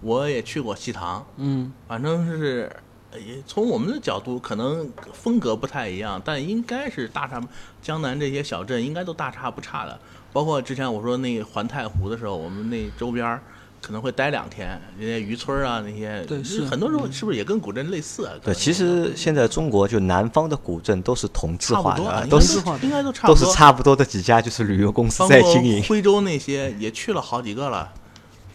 [0.00, 2.74] 我也去过西塘，嗯反正是，
[3.12, 7.40] 呃也从我们的角度，可能风格不太一样，但应该是大差。
[7.82, 9.98] 江南这些小镇应该都大差不差的。
[10.32, 13.42] 包括之前我说那环太湖的时候，我们那周边儿
[13.86, 18.32] 可能会待两天，那些渔村啊那些，对是很多时候是不是也跟古镇类似啊？
[18.42, 25.80] 对，其实现在中国就南方的古镇都是同质化的啊，都是应该都差不多都，是差不多的几家就是旅游公司在经营。
[25.84, 27.88] 徽州那些也去了好几个了，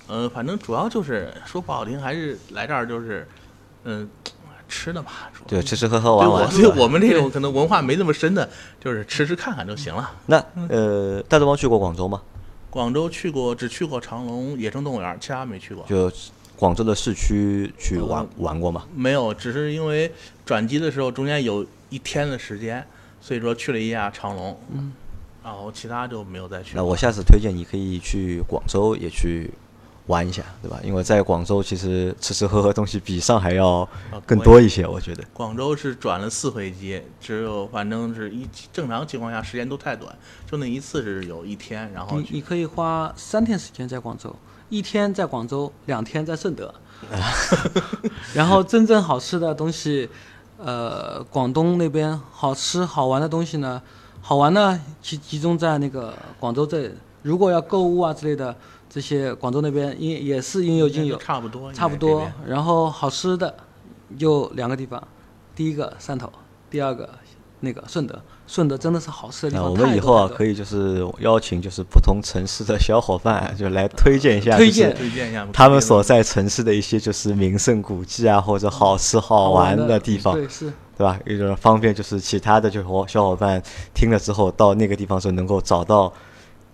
[0.07, 3.25] 呃，反正主要就是说不好听，还是来这儿就是，
[3.85, 4.09] 嗯、
[4.67, 5.31] 吃的吧。
[5.47, 6.43] 对，吃吃喝喝对玩玩。
[6.43, 8.49] 我对我们这种可能文化没那么深的，
[8.83, 10.11] 就是吃吃看看就行了。
[10.25, 12.21] 那呃，大豆包去过广州吗？
[12.71, 15.85] 广州去过，只去过长隆野生动物园，其他没去过。
[15.87, 16.09] 就
[16.55, 18.87] 广州的市区去玩、呃玩过吗？
[18.95, 20.09] 没有，只是因为
[20.45, 22.83] 转机的时候中间有一天的时间，
[23.19, 24.93] 所以说去了一下长隆，嗯，
[25.43, 26.83] 然后其他就没有再去那。
[26.83, 29.51] 我下次推荐你可以去广州也去
[30.11, 30.77] 玩一下，对吧？
[30.83, 33.79] 因为在广州其实吃吃喝喝东西比上海要
[34.11, 35.23] 啊更多一些，我觉得。
[35.33, 40.13] 广州是转了四回机，只有反正是一正常情况下时间都太短，
[40.45, 44.35] 就那一次是有一天，然后你你可以花三天时间在广州，
[44.69, 46.73] 一天在广州，两天在顺德，
[48.35, 50.09] 然后真正好吃的东西，
[50.57, 53.81] 呃，广东那边好吃好玩的东西呢，
[54.21, 56.91] 好玩呢集集中在那个广州这里。
[57.23, 58.55] 如果要购物啊之类的，
[58.93, 62.29] 这些广州那边应也是应有尽有，差不多，差不多。
[62.45, 63.55] 然后好吃的
[64.19, 65.01] 就两个地方，
[65.55, 66.29] 第一个汕头，
[66.69, 67.09] 第二个
[67.61, 68.21] 那个顺德。
[68.47, 81.17] 顺德真的是好吃的地那方我们以后啊，可以就是邀请就是不同城市的小伙伴啊，就来推荐一下，推荐推荐一下他们所在城市的一些就是名胜古迹啊，或者好吃好玩的的地方，对，是对吧？
[81.25, 83.63] 一种方便就是其他的就是伙小伙伴
[83.93, 86.11] 听了之后到那个地方时候能够找到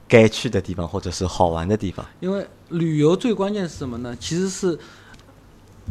[0.08, 2.06] 该去的地方或者是好玩的地方。
[2.20, 4.16] 因为旅游最关键是什么呢？
[4.20, 4.78] 其实是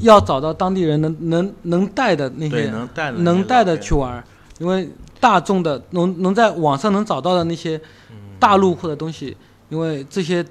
[0.00, 4.22] 要找到当地人能能能带的那些能带的能带的去玩，
[4.58, 4.88] 因为
[5.18, 9.36] 大众的能能在网上能找到的那些嗯大陆或者东西，
[9.70, 10.44] 因为这些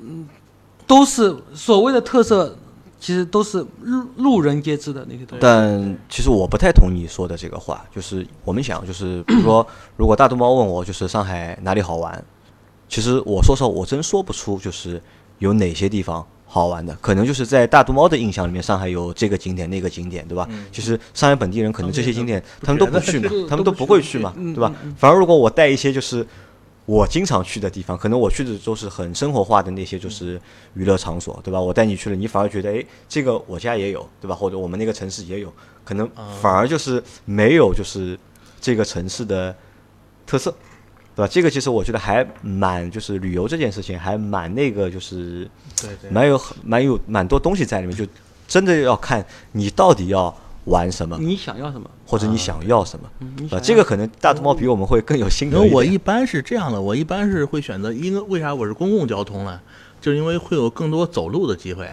[0.00, 0.26] 嗯
[0.86, 2.56] 都是所谓的特色，
[2.98, 5.42] 其实都是路路人皆知的那些东西。
[5.42, 12.24] 但其实我不太同意你说的这个话，就是我们想，就是比如说，如果大肚猫问我，就是上海哪里好玩，
[12.88, 15.00] 其实我说实话，我真说不出就是
[15.38, 20.46] 有哪些地方好玩的，可能就是在大肚猫的印象里面，上海有这个景点那个景点，对吧？
[20.50, 24.72] 嗯其实上海本地人可能这些景点他们都不去嘛，他们都都不会去嘛，嗯对吧？
[24.96, 26.26] 反而如果我带一些就是
[26.86, 30.40] 我经常去的地方，可能我去的都是很生活化的那些就是
[30.74, 31.60] 娱乐场所，对吧？
[31.60, 34.34] 我带你去了，你反而觉得，哎，这个我家也有，对吧？
[34.36, 35.52] 或者我们那个城市也有，
[35.84, 36.08] 可能
[36.40, 38.16] 反而就是没有就是
[38.60, 39.54] 这个城市的
[40.24, 40.54] 特色，
[41.16, 41.28] 对吧？
[41.32, 45.48] 这个其实我觉得还蛮，就是旅游这件事情还蛮那个，就是
[45.80, 48.06] 对对，蛮有蛮有蛮多东西在里面，就
[48.46, 50.32] 真的要看你到底要
[50.66, 51.90] 玩什么，你想要什么？
[52.06, 53.10] 或者你想要什么。
[53.20, 55.74] 嗯，啊，这个可能大图猫比我们会更有心因为得。
[55.74, 59.58] 我一般是这样的，我一般是会选择，因为为啥我是公共交通呢？
[60.00, 61.90] 就是因为会有更多走路的机会，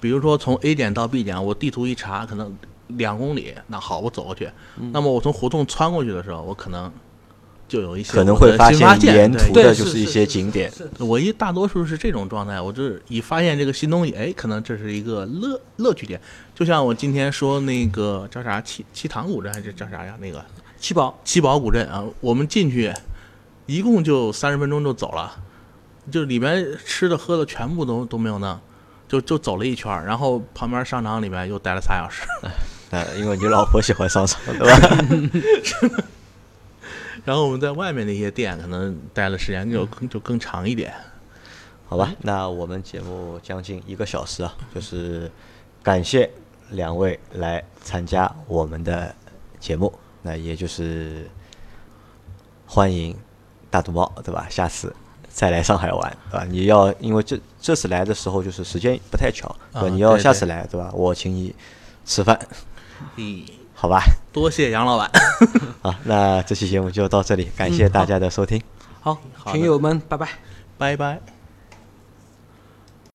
[0.00, 2.54] 比如说从 A 点到 B 点，我地图一查，可能
[2.88, 4.50] 两公里，那好，我走过去。
[4.78, 6.92] 嗯那么我从胡同穿过去的时候，我可能
[7.66, 10.70] 就有一些可能会发现沿途的就是一些景点。
[10.98, 16.20] 我一大多数是这种状态，我就是一发现这个新东西，哎，可能这是一个乐乐趣点。
[16.54, 20.14] 就像我今天说那个叫啥七七塘古镇还是叫啥呀？
[20.20, 20.44] 那个
[20.78, 22.92] 七宝，七宝古镇啊，我们进去
[23.66, 25.34] 一共就三十分钟就走了，
[26.10, 28.60] 就里面吃的喝的全部都都没有弄，
[29.08, 32.22] 就就走了一圈，然后旁边商场里面又待了仨小时，
[32.90, 35.98] 呃， 因为你老婆喜欢商场，对吧？
[37.24, 40.92] 然后我们在外面那些店可能待的时间就更就更长一点。
[41.86, 45.30] 好吧，那我们节目将近一个小时啊，就是
[45.82, 46.28] 感谢
[46.70, 49.14] 两位来参加我们的
[49.60, 51.30] 节目，那也就是
[52.66, 53.16] 欢迎
[53.70, 54.46] 大肚猫，对吧？
[54.50, 54.94] 下次
[55.28, 56.46] 再来上海玩，对吧？
[56.48, 59.86] 你要因为这这次来的时候就是时间不太巧，对吧？
[59.86, 60.90] 啊你要下次来，对吧？
[60.94, 61.54] 我请你
[62.04, 62.38] 吃饭，
[63.16, 63.44] 咦，
[63.84, 64.02] 好吧？
[64.32, 65.10] 多谢杨老板。
[65.82, 68.58] 好，那这期节目就到这里，感谢大家的收听。
[69.02, 70.26] 好，好的群友们，拜拜。
[70.78, 71.33] 拜拜。